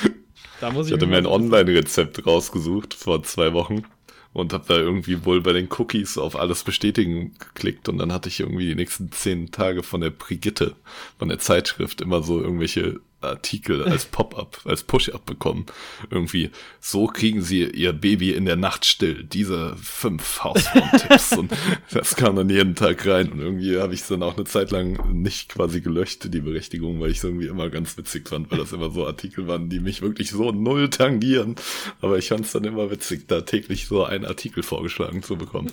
[0.60, 3.84] da muss ich, ich hatte mir ein Online-Rezept rausgesucht vor zwei Wochen
[4.32, 8.28] und habe da irgendwie wohl bei den Cookies auf alles bestätigen geklickt und dann hatte
[8.28, 10.76] ich irgendwie die nächsten zehn Tage von der Brigitte,
[11.18, 15.66] von der Zeitschrift immer so irgendwelche Artikel als Pop-up, als Push-up bekommen.
[16.10, 16.50] Irgendwie,
[16.80, 19.24] so kriegen sie ihr Baby in der Nacht still.
[19.24, 21.36] Diese fünf Hausfrauentipps.
[21.36, 21.52] und
[21.90, 23.32] das kam dann jeden Tag rein.
[23.32, 27.00] Und irgendwie habe ich es dann auch eine Zeit lang nicht quasi gelöscht, die Berechtigung,
[27.00, 29.80] weil ich es irgendwie immer ganz witzig fand, weil das immer so Artikel waren, die
[29.80, 31.56] mich wirklich so null tangieren.
[32.00, 35.72] Aber ich fand es dann immer witzig, da täglich so einen Artikel vorgeschlagen zu bekommen.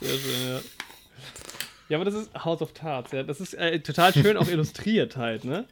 [0.00, 0.60] Sehr schön, ja.
[1.88, 3.22] Ja, aber das ist House of Tarts, ja.
[3.22, 5.66] Das ist äh, total schön auch illustriert halt, ne?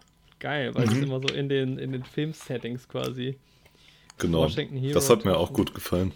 [0.44, 0.92] Geil, weil mhm.
[0.92, 3.38] es immer so in den, in den Film-Settings quasi.
[4.18, 4.46] Genau.
[4.46, 6.12] Das hat mir auch gut gefallen.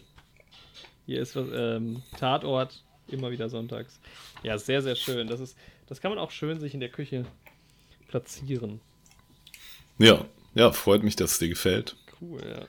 [1.07, 3.99] Hier ist was, ähm, Tatort, immer wieder sonntags.
[4.43, 5.29] Ja, sehr, sehr schön.
[5.29, 5.57] Das, ist,
[5.87, 7.25] das kann man auch schön sich in der Küche
[8.09, 8.81] platzieren.
[9.97, 11.97] Ja, ja, freut mich, dass es dir gefällt.
[12.21, 12.67] Cool, ja.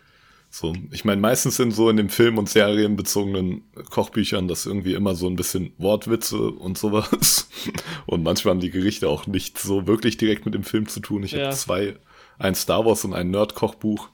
[0.51, 5.13] So, ich meine, meistens sind so in den Film- und Serienbezogenen Kochbüchern das irgendwie immer
[5.13, 7.47] so ein bisschen Wortwitze und sowas.
[8.07, 11.23] Und manchmal haben die Gerichte auch nicht so wirklich direkt mit dem Film zu tun.
[11.23, 11.45] Ich ja.
[11.45, 11.95] habe zwei,
[12.39, 14.09] ein Star Wars und ein Nerd-Kochbuch.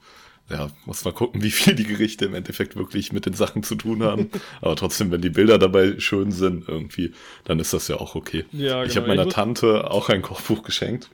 [0.50, 3.74] Ja, muss mal gucken, wie viel die Gerichte im Endeffekt wirklich mit den Sachen zu
[3.74, 4.30] tun haben.
[4.60, 7.14] Aber trotzdem, wenn die Bilder dabei schön sind, irgendwie,
[7.44, 8.44] dann ist das ja auch okay.
[8.52, 8.84] Ja, genau.
[8.84, 11.08] Ich habe meiner Tante auch ein Kochbuch geschenkt.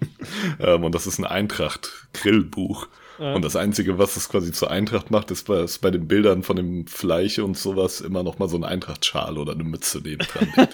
[0.60, 2.88] ähm, und das ist ein Eintracht-Grillbuch.
[3.22, 3.34] Ja.
[3.34, 6.42] Und das Einzige, was es quasi zur Eintracht macht, ist bei, ist bei den Bildern
[6.42, 10.26] von dem Fleisch und sowas immer noch mal so ein Eintrachtschal oder eine Mütze neben
[10.26, 10.52] dran.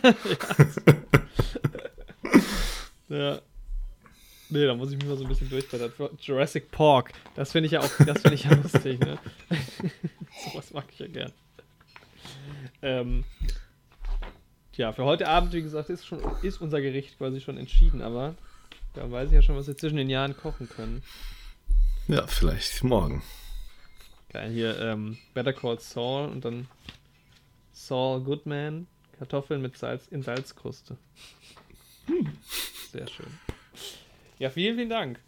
[3.10, 3.18] ja.
[3.18, 3.40] ja.
[4.48, 5.92] Nee, da muss ich mich mal so ein bisschen durchblättern.
[6.20, 9.18] Jurassic Pork, das finde ich ja auch, das finde ich ja lustig, ne?
[10.50, 11.32] Sowas mag ich ja gern.
[12.80, 13.24] Ähm,
[14.72, 18.36] ja, für heute Abend, wie gesagt, ist, schon, ist unser Gericht quasi schon entschieden, aber
[18.94, 21.02] da weiß ich ja schon, was wir zwischen den Jahren kochen können.
[22.08, 23.22] Ja, vielleicht morgen.
[24.32, 26.66] Geil, hier ähm, Better Call Saul und dann
[27.72, 28.86] Saul Goodman,
[29.18, 30.96] Kartoffeln mit Salz in Salzkruste.
[32.06, 32.32] Hm.
[32.92, 33.26] Sehr schön.
[34.38, 35.20] Ja, vielen, vielen Dank.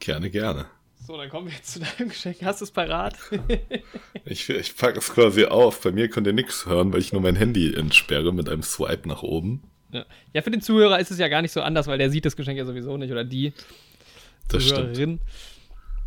[0.00, 0.66] Gerne, gerne.
[1.06, 2.38] So, dann kommen wir jetzt zu deinem Geschenk.
[2.42, 3.16] Hast du es parat?
[4.24, 5.82] ich ich packe es quasi auf.
[5.82, 9.08] Bei mir könnt ihr nichts hören, weil ich nur mein Handy entsperre mit einem Swipe
[9.08, 9.62] nach oben.
[9.92, 10.04] Ja.
[10.32, 12.34] ja, für den Zuhörer ist es ja gar nicht so anders, weil der sieht das
[12.34, 13.52] Geschenk ja sowieso nicht oder die
[14.48, 14.94] das Zuhörerin.
[14.94, 15.20] Stimmt.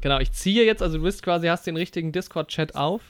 [0.03, 3.01] Genau, ich ziehe jetzt, also du bist quasi, hast den richtigen Discord-Chat auf.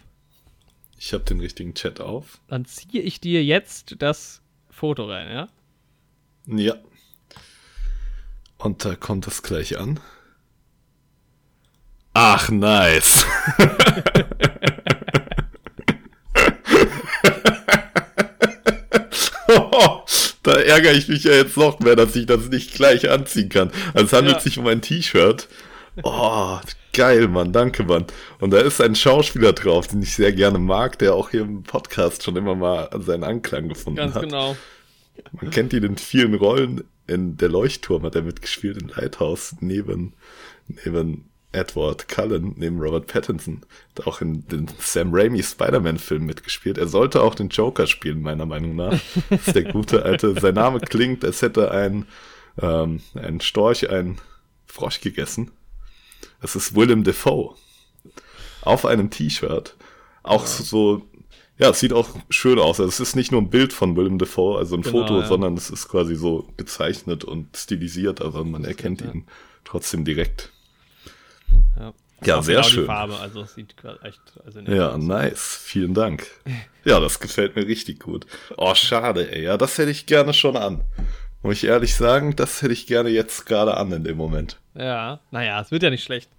[0.99, 2.37] Ich habe den richtigen Chat auf.
[2.47, 5.49] Dann ziehe ich dir jetzt das Foto rein, ja?
[6.45, 6.75] Ja.
[8.59, 9.99] Und da kommt es gleich an.
[12.13, 13.25] Ach, nice.
[20.43, 23.71] da ärgere ich mich ja jetzt noch mehr, dass ich das nicht gleich anziehen kann.
[23.95, 24.41] Also es handelt ja.
[24.41, 25.47] sich um ein T-Shirt.
[26.03, 26.59] Oh,
[26.93, 28.05] geil, Mann, danke, Mann.
[28.39, 31.63] Und da ist ein Schauspieler drauf, den ich sehr gerne mag, der auch hier im
[31.63, 34.21] Podcast schon immer mal seinen Anklang gefunden Ganz hat.
[34.23, 34.55] Ganz genau.
[35.33, 36.83] Man kennt ihn in vielen Rollen.
[37.05, 40.13] In Der Leuchtturm hat er mitgespielt, in Lighthouse, neben,
[40.67, 43.61] neben Edward Cullen neben Robert Pattinson.
[43.97, 46.77] Hat auch in den Sam Raimi Spider-Man-Film mitgespielt.
[46.77, 48.99] Er sollte auch den Joker spielen, meiner Meinung nach.
[49.29, 50.39] Das ist der gute alte.
[50.39, 52.05] Sein Name klingt, als hätte ein,
[52.61, 54.17] ähm, ein Storch einen
[54.65, 55.51] Frosch gegessen.
[56.43, 57.55] Es ist Willem Dafoe.
[58.61, 59.75] Auf einem T-Shirt.
[60.21, 60.47] Auch ja.
[60.47, 61.01] so,
[61.57, 62.79] ja, es sieht auch schön aus.
[62.79, 65.25] Also es ist nicht nur ein Bild von Willem Dafoe, also ein genau, Foto, ja.
[65.25, 69.25] sondern es ist quasi so gezeichnet und stilisiert, aber man erkennt ihn
[69.63, 70.51] trotzdem direkt.
[71.79, 71.93] Ja,
[72.25, 72.85] ja sehr genau schön.
[72.85, 74.21] Farbe, also sieht echt.
[74.45, 75.59] Also ja, nice.
[75.63, 76.27] Vielen Dank.
[76.85, 78.25] Ja, das gefällt mir richtig gut.
[78.57, 79.43] Oh, schade, ey.
[79.43, 80.81] Ja, das hätte ich gerne schon an.
[81.43, 84.59] Muss ich ehrlich sagen, das hätte ich gerne jetzt gerade an in dem Moment.
[84.75, 86.29] Ja, naja, es wird ja nicht schlecht.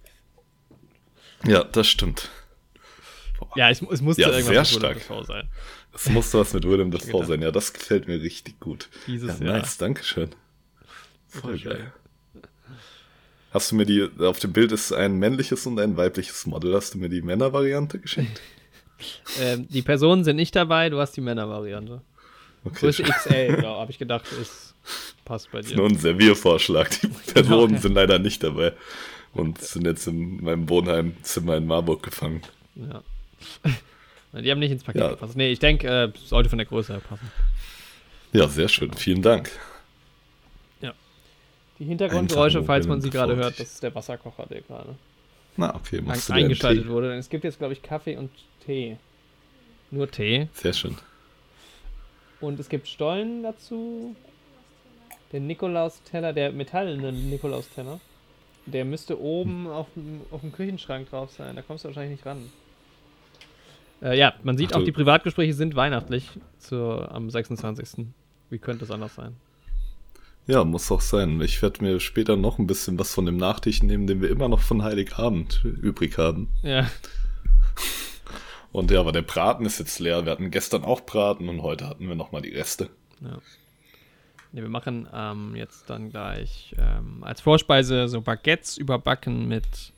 [1.45, 2.29] Ja, das stimmt.
[3.39, 3.51] Boah.
[3.55, 5.47] Ja, es, es musste ja, irgendwas mit Willem sein.
[5.93, 7.41] Es musste was mit Willem Dafoe sein.
[7.43, 8.89] Ja, das gefällt mir richtig gut.
[9.05, 9.87] Dieses ja, nice, Jahr.
[9.87, 10.31] Dankeschön.
[11.27, 11.93] Voll geil.
[13.51, 16.75] Hast du mir die, auf dem Bild ist ein männliches und ein weibliches Model.
[16.75, 18.41] Hast du mir die Männervariante geschenkt?
[19.39, 22.01] ähm, die Personen sind nicht dabei, du hast die Männervariante.
[22.65, 22.79] Okay.
[22.79, 24.73] Größe XL, ja, habe ich gedacht, ist,
[25.23, 25.63] passt bei dir.
[25.63, 26.89] Das ist nur ein Serviervorschlag.
[27.01, 27.81] Die Personen genau.
[27.81, 28.73] sind leider nicht dabei
[29.33, 32.41] und sind jetzt in meinem Wohnheimzimmer in Marburg gefangen.
[32.75, 33.01] Ja.
[34.41, 35.09] Die haben nicht ins Paket ja.
[35.11, 35.37] gepasst.
[35.37, 37.31] Nee, ich denke, äh, sollte von der Größe her passen.
[38.33, 38.91] Ja, sehr schön.
[38.93, 39.49] Vielen Dank.
[41.79, 44.95] Die Hintergrundgeräusche, falls man sie gerade hört, das ist der Wasserkocher, der gerade
[45.57, 47.13] Na, okay, machst eingeschaltet wurde.
[47.15, 48.29] Es gibt jetzt, glaube ich, Kaffee und
[48.65, 48.97] Tee.
[49.91, 50.47] Nur Tee.
[50.53, 50.95] Sehr schön.
[52.41, 54.15] Und es gibt Stollen dazu.
[55.31, 57.99] Der Nikolaus-Teller, der metallene Nikolaus-Teller.
[58.65, 59.71] Der müsste oben hm.
[59.71, 61.55] auf, dem, auf dem Küchenschrank drauf sein.
[61.55, 62.49] Da kommst du wahrscheinlich nicht ran.
[64.01, 66.29] Äh, ja, man sieht Ach, auch, die Privatgespräche sind weihnachtlich
[66.59, 68.07] zur, am 26.
[68.49, 69.35] Wie könnte es anders sein?
[70.47, 71.41] Ja, muss auch sein.
[71.41, 74.47] Ich werde mir später noch ein bisschen was von dem Nachtisch nehmen, den wir immer
[74.47, 76.49] noch von Heiligabend übrig haben.
[76.61, 76.87] Ja.
[78.75, 80.25] Und ja, aber der Braten ist jetzt leer.
[80.25, 82.89] Wir hatten gestern auch Braten und heute hatten wir nochmal die Reste.
[83.21, 83.39] Ja.
[84.51, 89.93] ja wir machen ähm, jetzt dann gleich ähm, als Vorspeise so Baguettes überbacken mit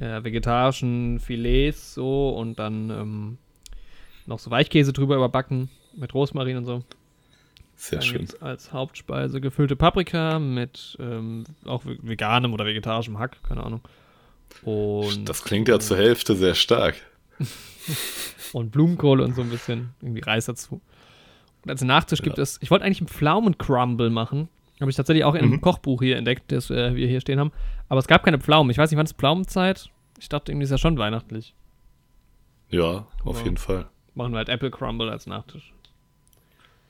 [0.00, 3.38] äh, vegetarischen Filets so und dann ähm,
[4.24, 6.82] noch so Weichkäse drüber überbacken mit Rosmarin und so.
[7.74, 8.28] Sehr Dann schön.
[8.40, 13.82] Als Hauptspeise gefüllte Paprika mit ähm, auch veganem oder vegetarischem Hack, keine Ahnung.
[14.62, 16.96] Und, das klingt ja zur Hälfte sehr stark.
[18.52, 20.80] und Blumenkohl und so ein bisschen irgendwie Reis dazu.
[21.64, 22.24] Und als Nachtisch ja.
[22.24, 24.48] gibt es, ich wollte eigentlich einen Pflaumencrumble machen.
[24.80, 25.60] Habe ich tatsächlich auch in einem mhm.
[25.62, 27.52] Kochbuch hier entdeckt, das äh, wir hier stehen haben.
[27.88, 28.70] Aber es gab keine Pflaumen.
[28.70, 29.90] Ich weiß nicht, wann ist Pflaumenzeit?
[30.18, 31.54] Ich dachte, irgendwie ist ja schon weihnachtlich.
[32.68, 33.88] Ja, auf Aber jeden Fall.
[34.14, 35.72] Machen wir halt Apple Crumble als Nachtisch.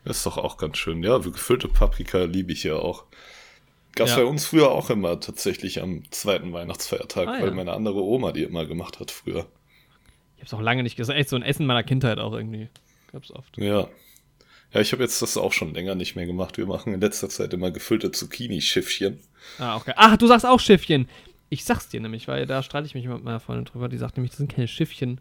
[0.04, 1.02] Das ist doch auch ganz schön.
[1.02, 3.04] Ja, gefüllte Paprika liebe ich ja auch.
[3.96, 4.22] Gab es ja.
[4.22, 7.54] bei uns früher auch immer tatsächlich am zweiten Weihnachtsfeiertag, ah, weil ja.
[7.54, 9.46] meine andere Oma die immer gemacht hat früher.
[10.36, 11.18] Ich habe es auch lange nicht gesagt.
[11.18, 12.68] Echt so ein Essen meiner Kindheit auch irgendwie.
[13.12, 13.56] Gab's oft.
[13.58, 13.88] Ja.
[14.72, 16.58] Ja, ich habe jetzt das auch schon länger nicht mehr gemacht.
[16.58, 19.20] Wir machen in letzter Zeit immer gefüllte Zucchini-Schiffchen.
[19.58, 19.92] Ah, okay.
[19.96, 21.08] Ach, du sagst auch Schiffchen.
[21.48, 23.88] Ich sag's dir nämlich, weil da streite ich mich mit meiner Freundin drüber.
[23.88, 25.20] Die sagt nämlich, das sind keine Schiffchen.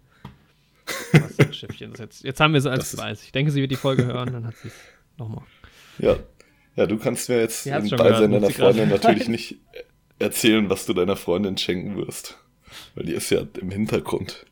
[1.13, 2.23] Was ein Schiffchen jetzt.
[2.23, 3.23] Jetzt haben wir sie als Beweis.
[3.23, 4.75] Ich denke, sie wird die Folge hören, dann hat sie es
[5.17, 5.43] nochmal.
[5.99, 6.17] Ja.
[6.75, 9.55] Ja, du kannst mir jetzt im Beisein deiner Freundin natürlich nicht
[10.19, 12.37] erzählen, was du deiner Freundin schenken wirst.
[12.95, 14.45] Weil die ist ja im Hintergrund.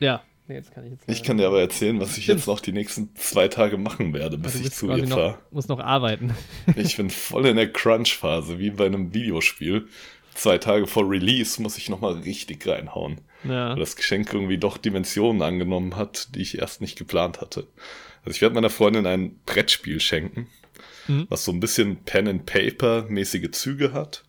[0.00, 1.04] Ja, nee, jetzt kann ich jetzt.
[1.06, 4.38] Ich kann dir aber erzählen, was ich jetzt noch die nächsten zwei Tage machen werde,
[4.38, 5.38] bis ich zu ihr fahre.
[5.50, 6.34] Muss noch arbeiten.
[6.76, 9.86] ich bin voll in der Crunch-Phase, wie bei einem Videospiel.
[10.34, 13.20] Zwei Tage vor Release muss ich nochmal richtig reinhauen.
[13.44, 13.70] Ja.
[13.70, 17.66] Weil das Geschenk irgendwie doch Dimensionen angenommen hat, die ich erst nicht geplant hatte.
[18.24, 20.46] Also ich werde meiner Freundin ein Brettspiel schenken,
[21.08, 21.26] mhm.
[21.28, 24.24] was so ein bisschen Pen and Paper mäßige Züge hat,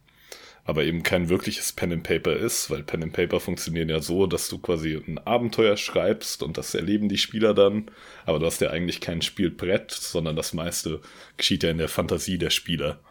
[0.72, 4.26] aber eben kein wirkliches Pen and Paper ist, weil Pen and Paper funktionieren ja so,
[4.26, 7.91] dass du quasi ein Abenteuer schreibst und das erleben die Spieler dann,
[8.26, 11.01] aber du hast ja eigentlich kein Spielbrett, sondern das meiste
[11.36, 13.01] geschieht ja in der Fantasie der Spieler.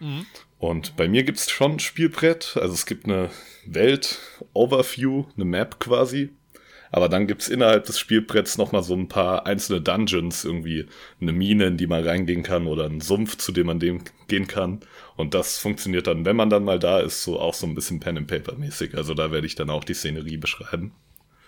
[0.00, 0.24] Mhm.
[0.58, 3.28] Und bei mir gibt es schon ein Spielbrett, also es gibt eine
[3.66, 6.30] Welt-Overview, eine Map quasi,
[6.94, 10.86] aber dann gibt es innerhalb des Spielbretts nochmal so ein paar einzelne Dungeons, irgendwie
[11.20, 14.46] eine Mine, in die man reingehen kann oder einen Sumpf, zu dem man dem gehen
[14.46, 14.78] kann.
[15.16, 17.98] Und das funktioniert dann, wenn man dann mal da ist, so auch so ein bisschen
[17.98, 18.94] Pen and Paper mäßig.
[18.94, 20.92] Also da werde ich dann auch die Szenerie beschreiben.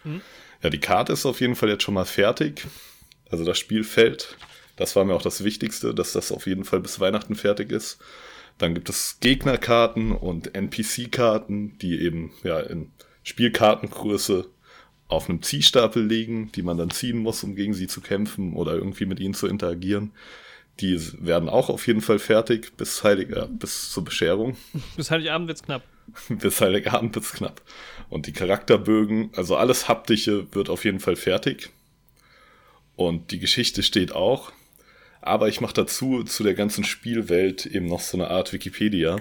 [0.02, 0.20] Mhm.
[0.64, 2.66] Ja, die Karte ist auf jeden Fall jetzt schon mal fertig.
[3.30, 4.36] Also das Spielfeld.
[4.74, 7.98] Das war mir auch das Wichtigste, dass das auf jeden Fall bis Weihnachten fertig ist.
[8.58, 12.90] Dann gibt es Gegnerkarten und NPC-Karten, die eben ja in
[13.22, 14.46] Spielkartengröße
[15.08, 18.74] auf einem Ziehstapel liegen, die man dann ziehen muss, um gegen sie zu kämpfen oder
[18.74, 20.12] irgendwie mit ihnen zu interagieren.
[20.80, 24.56] Die werden auch auf jeden Fall fertig bis Heiliger, bis zur Bescherung.
[24.96, 25.82] Bis Heiligabend wird's knapp.
[26.28, 27.62] bis Heiligabend wird's knapp.
[28.10, 31.70] Und die Charakterbögen, also alles Haptische wird auf jeden Fall fertig.
[32.96, 34.52] Und die Geschichte steht auch.
[35.20, 39.20] Aber ich mache dazu, zu der ganzen Spielwelt eben noch so eine Art Wikipedia,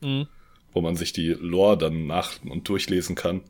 [0.00, 0.26] mhm.
[0.72, 3.42] wo man sich die Lore dann nach- und durchlesen kann.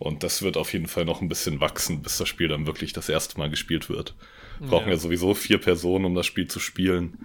[0.00, 2.94] Und das wird auf jeden Fall noch ein bisschen wachsen, bis das Spiel dann wirklich
[2.94, 4.14] das erste Mal gespielt wird.
[4.58, 4.94] Wir brauchen ja.
[4.94, 7.18] ja sowieso vier Personen, um das Spiel zu spielen.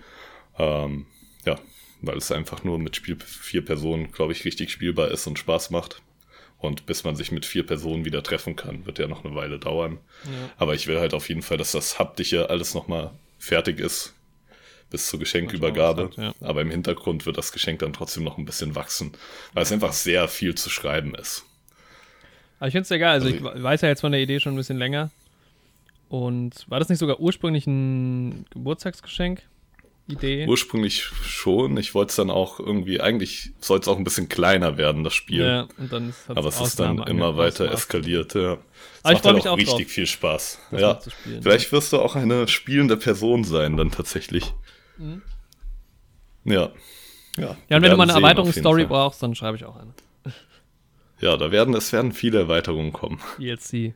[0.60, 1.06] Ähm,
[1.46, 1.58] ja,
[2.02, 5.70] weil es einfach nur mit Spiel vier Personen, glaube ich, richtig spielbar ist und Spaß
[5.70, 6.02] macht.
[6.58, 9.58] Und bis man sich mit vier Personen wieder treffen kann, wird ja noch eine Weile
[9.58, 10.00] dauern.
[10.26, 10.50] Ja.
[10.58, 14.14] Aber ich will halt auf jeden Fall, dass das Haptische alles nochmal fertig ist
[14.90, 16.06] bis zur Geschenkübergabe.
[16.06, 16.34] Hat, ja.
[16.42, 19.14] Aber im Hintergrund wird das Geschenk dann trotzdem noch ein bisschen wachsen,
[19.54, 21.46] weil es einfach sehr viel zu schreiben ist.
[22.60, 23.14] Aber ich finde es egal.
[23.14, 25.12] Also, also, ich weiß ja jetzt von der Idee schon ein bisschen länger.
[26.10, 29.42] Und war das nicht sogar ursprünglich ein Geburtstagsgeschenk?
[30.08, 30.46] Idee?
[30.48, 31.78] Ursprünglich schon.
[31.78, 35.16] Ich wollte es dann auch irgendwie, eigentlich soll es auch ein bisschen kleiner werden, das
[35.16, 35.42] Spiel.
[35.42, 38.54] Ja, und dann Aber es ist dann immer weiter eskaliert, ja.
[38.54, 38.60] Es
[39.04, 40.60] Aber macht halt auch, auch richtig drauf, viel Spaß.
[40.72, 41.00] Ja.
[41.42, 44.54] Vielleicht wirst du auch eine spielende Person sein, dann tatsächlich.
[44.98, 45.24] Mhm.
[46.44, 46.72] Ja.
[47.38, 49.92] Ja, ja und wenn du mal eine Erweiterungsstory brauchst, dann schreibe ich auch eine.
[51.26, 53.20] Ja, da werden, es werden viele Erweiterungen kommen.
[53.40, 53.96] DLC.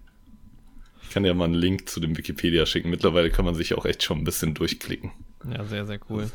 [1.04, 2.90] Ich kann ja mal einen Link zu dem Wikipedia schicken.
[2.90, 5.12] Mittlerweile kann man sich auch echt schon ein bisschen durchklicken.
[5.48, 6.32] Ja, sehr, sehr cool.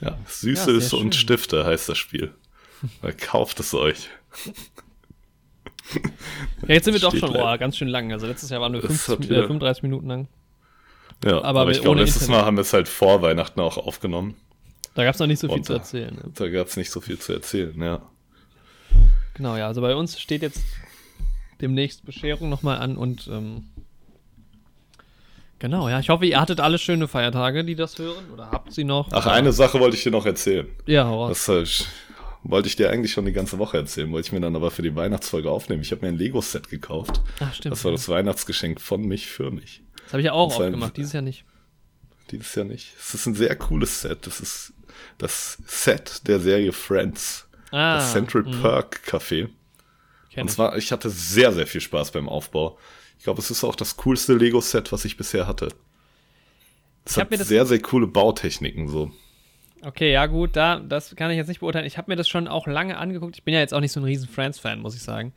[0.00, 2.34] Ja, Süßes ja, und Stifte heißt das Spiel.
[3.18, 4.08] Kauft es euch.
[6.66, 8.12] ja, jetzt sind wir doch schon oh, ganz schön lang.
[8.12, 10.28] Also letztes Jahr waren wir 50, äh, 35 Minuten lang.
[11.24, 12.40] Ja, aber, aber ich glaube, letztes Internet.
[12.40, 14.34] Mal haben wir es halt vor Weihnachten auch aufgenommen.
[14.94, 16.16] Da gab es noch nicht so viel und zu erzählen.
[16.16, 16.32] Ne?
[16.34, 18.02] Da gab es nicht so viel zu erzählen, ja.
[19.36, 19.66] Genau, ja.
[19.66, 20.62] Also bei uns steht jetzt
[21.60, 23.64] demnächst Bescherung nochmal an und ähm,
[25.58, 26.00] genau, ja.
[26.00, 29.08] Ich hoffe, ihr hattet alle schöne Feiertage, die das hören oder habt sie noch.
[29.12, 30.66] Ach, eine Sache wollte ich dir noch erzählen.
[30.86, 31.64] Ja, hau Das äh,
[32.44, 34.82] wollte ich dir eigentlich schon die ganze Woche erzählen, wollte ich mir dann aber für
[34.82, 35.82] die Weihnachtsfolge aufnehmen.
[35.82, 37.20] Ich habe mir ein Lego-Set gekauft.
[37.40, 37.72] Ach, stimmt.
[37.72, 39.82] Das war das Weihnachtsgeschenk von mich für mich.
[40.04, 41.44] Das habe ich ja auch aufgemacht, dieses Jahr nicht.
[42.30, 42.94] Dieses Jahr nicht.
[42.98, 44.26] Es ist ein sehr cooles Set.
[44.26, 44.72] Das ist
[45.18, 47.45] das Set der Serie Friends.
[47.70, 48.60] Ah, das Central mh.
[48.60, 49.48] Perk Café.
[50.36, 52.78] Und zwar, ich hatte sehr, sehr viel Spaß beim Aufbau.
[53.18, 55.68] Ich glaube, es ist auch das coolste Lego-Set, was ich bisher hatte.
[57.06, 59.10] Es hat sehr, sehr coole Bautechniken so.
[59.82, 61.86] Okay, ja gut, da, das kann ich jetzt nicht beurteilen.
[61.86, 63.36] Ich habe mir das schon auch lange angeguckt.
[63.36, 65.32] Ich bin ja jetzt auch nicht so ein riesen Friends-Fan, muss ich sagen.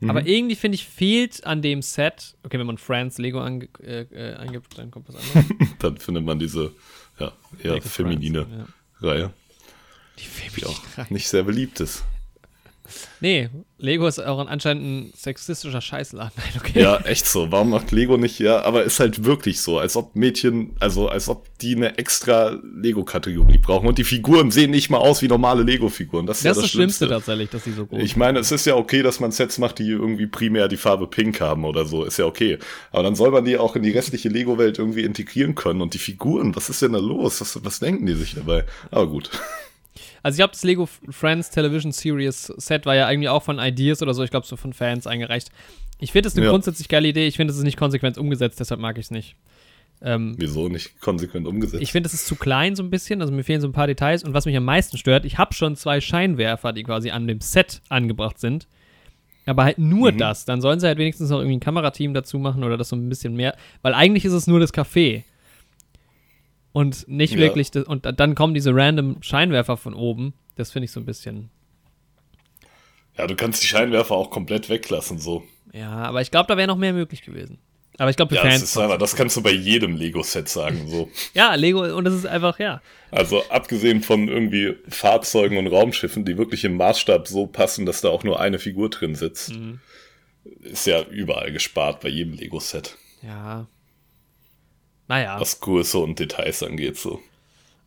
[0.00, 0.10] Mhm.
[0.10, 4.02] Aber irgendwie finde ich, fehlt an dem Set, okay, wenn man Friends Lego ange, äh,
[4.02, 5.68] äh, eingibt, dann kommt was anderes.
[5.78, 6.72] dann findet man diese,
[7.18, 7.32] ja,
[7.62, 8.68] eher Lego feminine Friends,
[9.02, 9.08] ja.
[9.08, 9.32] Reihe.
[10.20, 12.04] Die, die auch nicht sehr beliebt ist.
[13.20, 16.32] Nee, Lego ist auch anscheinend ein sexistischer Scheißladen.
[16.36, 16.82] Nein, okay.
[16.82, 17.50] Ja, echt so.
[17.50, 21.28] Warum macht Lego nicht, ja, aber ist halt wirklich so, als ob Mädchen, also als
[21.28, 25.62] ob die eine extra Lego-Kategorie brauchen und die Figuren sehen nicht mal aus wie normale
[25.62, 26.26] Lego-Figuren.
[26.26, 27.06] Das ist das, ja das, das Schlimmste.
[27.06, 29.58] Schlimmste tatsächlich, dass die so groß Ich meine, es ist ja okay, dass man Sets
[29.58, 32.58] macht, die irgendwie primär die Farbe Pink haben oder so, ist ja okay.
[32.90, 35.98] Aber dann soll man die auch in die restliche Lego-Welt irgendwie integrieren können und die
[35.98, 37.40] Figuren, was ist denn da los?
[37.40, 38.64] Was, was denken die sich dabei?
[38.90, 39.30] Aber gut.
[40.22, 44.02] Also ich glaube, das Lego Friends Television Series Set war ja irgendwie auch von Ideas
[44.02, 45.50] oder so, ich glaube so von Fans eingereicht.
[45.98, 46.50] Ich finde es eine ja.
[46.50, 49.36] grundsätzlich geile Idee, ich finde es ist nicht konsequent umgesetzt, deshalb mag ich es nicht.
[50.02, 51.82] Ähm, Wieso nicht konsequent umgesetzt?
[51.82, 53.86] Ich finde, es ist zu klein so ein bisschen, also mir fehlen so ein paar
[53.86, 57.26] Details und was mich am meisten stört, ich habe schon zwei Scheinwerfer, die quasi an
[57.26, 58.66] dem Set angebracht sind,
[59.44, 60.18] aber halt nur mhm.
[60.18, 60.46] das.
[60.46, 63.08] Dann sollen sie halt wenigstens noch irgendwie ein Kamerateam dazu machen oder das so ein
[63.10, 65.24] bisschen mehr, weil eigentlich ist es nur das Café
[66.72, 67.38] und nicht ja.
[67.40, 70.34] wirklich, und dann kommen diese random Scheinwerfer von oben.
[70.56, 71.50] Das finde ich so ein bisschen.
[73.16, 75.42] Ja, du kannst die Scheinwerfer auch komplett weglassen, so.
[75.72, 77.58] Ja, aber ich glaube, da wäre noch mehr möglich gewesen.
[77.98, 78.60] Aber ich glaube, Ja, Fans.
[78.60, 80.88] das, ist aber, das kannst du bei jedem Lego-Set sagen.
[80.88, 81.10] So.
[81.34, 82.80] ja, Lego, und das ist einfach, ja.
[83.10, 88.08] Also abgesehen von irgendwie Fahrzeugen und Raumschiffen, die wirklich im Maßstab so passen, dass da
[88.08, 89.80] auch nur eine Figur drin sitzt, Mhm.
[90.62, 93.66] ist ja überall gespart bei jedem Lego-Set, Ja.
[95.10, 95.40] Naja.
[95.40, 96.96] was Größe und Details angeht.
[96.96, 97.20] So.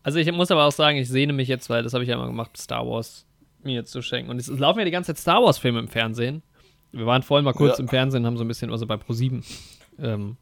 [0.03, 2.15] Also ich muss aber auch sagen, ich sehne mich jetzt, weil das habe ich ja
[2.15, 3.25] immer gemacht, Star Wars
[3.63, 4.29] mir zu schenken.
[4.29, 6.43] Und es laufen ja die ganze Zeit Star Wars-Filme im Fernsehen.
[6.91, 7.83] Wir waren vorhin mal kurz Ja.
[7.83, 9.41] im Fernsehen, haben so ein bisschen, also bei Pro7.
[9.99, 10.35] Ähm,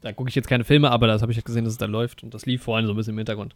[0.00, 1.84] da gucke ich jetzt keine Filme, aber das habe ich ja gesehen, dass es da
[1.86, 2.22] läuft.
[2.22, 3.54] Und das lief vorhin so ein bisschen im Hintergrund.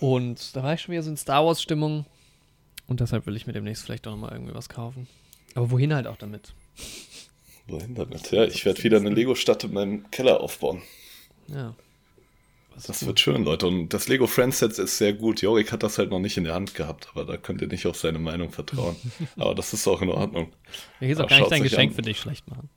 [0.00, 2.06] Und da war ich schon wieder so in Star Wars-Stimmung.
[2.86, 5.06] Und deshalb will ich mir demnächst vielleicht auch nochmal irgendwie was kaufen.
[5.54, 6.54] Aber wohin halt auch damit?
[7.68, 8.30] Wohin damit?
[8.32, 10.80] Ja, ich werde wieder eine Lego-Stadt in meinem Keller aufbauen.
[11.52, 11.74] Ja.
[12.74, 13.66] Das ist wird schön, Leute.
[13.66, 15.42] Und das Lego Friends Set ist sehr gut.
[15.42, 17.86] Jorik hat das halt noch nicht in der Hand gehabt, aber da könnt ihr nicht
[17.86, 18.96] auf seine Meinung vertrauen.
[19.36, 20.52] aber das ist auch in Ordnung.
[21.00, 21.96] Mir geht auch Aber gar nicht dein Geschenk an.
[21.96, 22.70] für dich schlecht machen.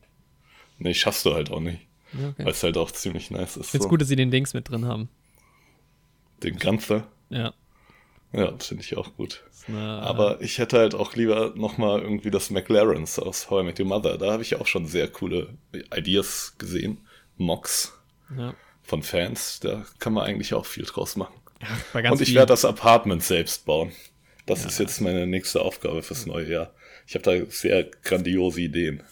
[0.80, 1.80] Nee, schaffst du halt auch nicht.
[2.14, 2.46] Ja, okay.
[2.46, 3.66] Weil es halt auch ziemlich nice ist.
[3.66, 3.90] Ich finde es so.
[3.90, 5.10] gut, dass sie den Dings mit drin haben.
[6.42, 7.08] Den Ganzer.
[7.30, 7.54] Ja.
[8.34, 9.44] Ja, das finde ich auch gut.
[9.48, 13.62] Das ist eine, Aber ich hätte halt auch lieber nochmal irgendwie das McLarens aus How
[13.62, 14.18] I Met Your Mother.
[14.18, 15.54] Da habe ich auch schon sehr coole
[15.96, 16.98] Ideas gesehen.
[17.38, 17.94] Mocks
[18.38, 18.54] ja.
[18.84, 19.60] Von Fans.
[19.62, 21.34] Da kann man eigentlich auch viel draus machen.
[21.94, 23.92] Ganz Und ich werde das Apartment selbst bauen.
[24.46, 26.74] Das ist jetzt meine nächste Aufgabe fürs neue Jahr.
[27.08, 29.04] Ich habe da sehr grandiose Ideen.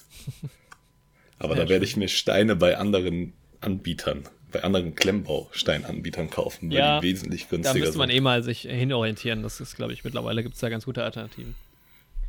[1.39, 6.77] Aber Sehr da werde ich mir Steine bei anderen Anbietern, bei anderen Klemmbausteinanbietern kaufen, weil
[6.77, 8.17] Ja, die wesentlich Da günstiger müsste man sind.
[8.17, 9.41] eh mal sich hinorientieren.
[9.43, 11.55] Das ist, glaube ich, mittlerweile gibt es da ganz gute Alternativen.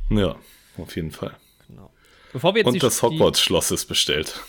[0.09, 0.35] Ja,
[0.77, 1.35] auf jeden Fall.
[1.67, 1.91] Genau.
[2.31, 4.41] Bevor wir jetzt Und das Hogwarts-Schloss ist bestellt.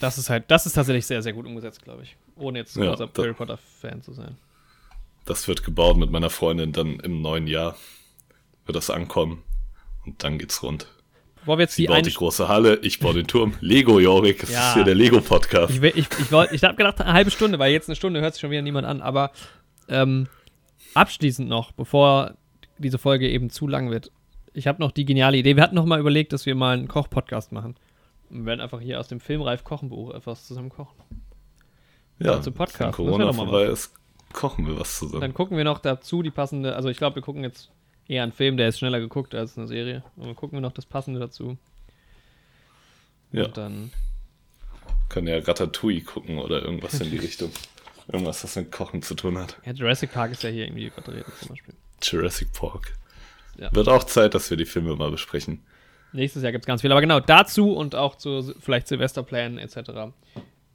[0.00, 2.16] Das ist halt, das ist tatsächlich sehr, sehr gut umgesetzt, glaube ich.
[2.36, 4.36] Ohne jetzt Ja, großer Harry Potter-Fan zu sein.
[5.26, 7.76] Das wird gebaut mit meiner Freundin dann im neuen Jahr.
[8.66, 9.42] Wird das ankommen.
[10.06, 10.86] Und dann geht's rund.
[11.36, 12.08] Bevor wir jetzt Sie die baut eine.
[12.08, 13.54] die große Halle, ich baue den Turm.
[13.60, 14.68] Lego, Jorik, das Ja.
[14.68, 15.70] ist hier der Lego-Podcast.
[15.74, 18.34] Ich, ich, ich, wollt- ich habe gedacht, eine halbe Stunde, weil jetzt eine Stunde hört
[18.34, 19.00] sich schon wieder niemand an.
[19.02, 19.30] Aber
[19.88, 20.28] ähm,
[20.94, 22.34] abschließend noch, bevor
[22.78, 24.10] diese Folge eben zu lang wird,
[24.52, 25.56] ich habe noch die geniale Idee.
[25.56, 27.76] Wir hatten noch mal überlegt, dass wir mal einen Koch-Podcast machen.
[28.30, 30.96] Und wir werden einfach hier aus dem Filmreif Kochenbuch etwas zusammen kochen.
[32.18, 32.80] Ja, zum Podcast.
[32.80, 33.92] Wenn Das Corona vorbei ist,
[34.32, 35.20] kochen wir was zusammen.
[35.22, 37.70] Dann gucken wir noch dazu die passende, also ich glaube, wir gucken jetzt
[38.06, 40.04] eher einen Film, der ist schneller geguckt als eine Serie.
[40.16, 41.56] Und dann gucken wir noch das passende dazu.
[43.32, 43.90] ja, Und dann,
[45.08, 47.50] können ja Ratatouille gucken oder irgendwas in die Richtung.
[48.12, 49.56] Irgendwas, was mit Kochen zu tun hat.
[49.64, 51.74] ja, Jurassic Park ist ja hier irgendwie vertreten zum Beispiel.
[52.02, 52.92] Jurassic Park.
[53.56, 53.72] Ja.
[53.74, 55.62] Wird auch Zeit, dass wir die Filme mal besprechen.
[56.12, 56.90] Nächstes Jahr gibt es ganz viel.
[56.90, 60.12] Aber genau, dazu und auch zu vielleicht Silvesterplänen etc.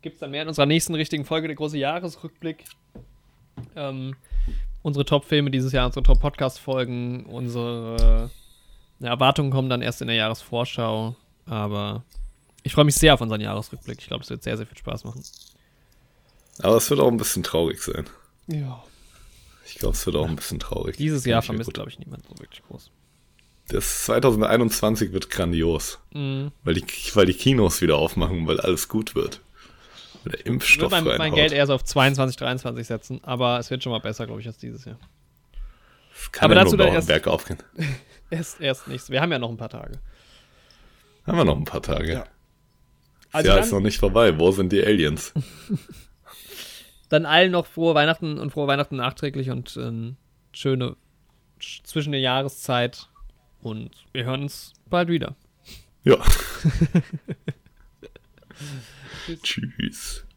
[0.01, 2.65] Gibt es dann mehr in unserer nächsten richtigen Folge, der große Jahresrückblick.
[3.75, 4.15] Ähm,
[4.81, 8.29] unsere Top-Filme dieses Jahr, unsere Top-Podcast-Folgen, unsere
[9.01, 11.15] äh, Erwartungen kommen dann erst in der Jahresvorschau.
[11.45, 12.03] Aber
[12.63, 13.99] ich freue mich sehr auf unseren Jahresrückblick.
[13.99, 15.23] Ich glaube, es wird sehr, sehr viel Spaß machen.
[16.59, 18.05] Aber es wird auch ein bisschen traurig sein.
[18.47, 18.83] Ja.
[19.65, 20.95] Ich glaube, es wird auch ein bisschen traurig.
[20.97, 22.91] Dieses Jahr vermisst, glaube ich, niemand so wirklich groß.
[23.67, 25.99] Das 2021 wird grandios.
[26.13, 26.51] Mhm.
[26.63, 29.41] Weil die, weil die Kinos wieder aufmachen, weil alles gut wird.
[30.23, 31.33] Weil der Ich Impfstoff würde mein, mein.
[31.33, 34.47] Geld eher so auf 22, 23 setzen, aber es wird schon mal besser, glaube ich,
[34.47, 34.99] als dieses Jahr.
[36.17, 37.57] Es kann aber ja dazu nur erst- bergauf gehen.
[38.29, 39.09] Erst, erst nichts.
[39.09, 39.99] Wir haben ja noch ein paar Tage.
[41.25, 42.11] Haben wir noch ein paar Tage.
[42.13, 42.19] Ja.
[42.19, 42.29] Das
[43.33, 44.37] Also Jahr dann, ist noch nicht vorbei.
[44.39, 45.33] Wo sind die Aliens?
[47.09, 50.17] dann allen noch frohe Weihnachten und frohe Weihnachten nachträglich und ähm,
[50.53, 50.95] schöne
[51.59, 53.09] sch- zwischen der Jahreszeit.
[53.65, 55.35] Und wir hören uns bald wieder.
[56.03, 56.17] Ja.
[59.41, 60.24] Tschüss.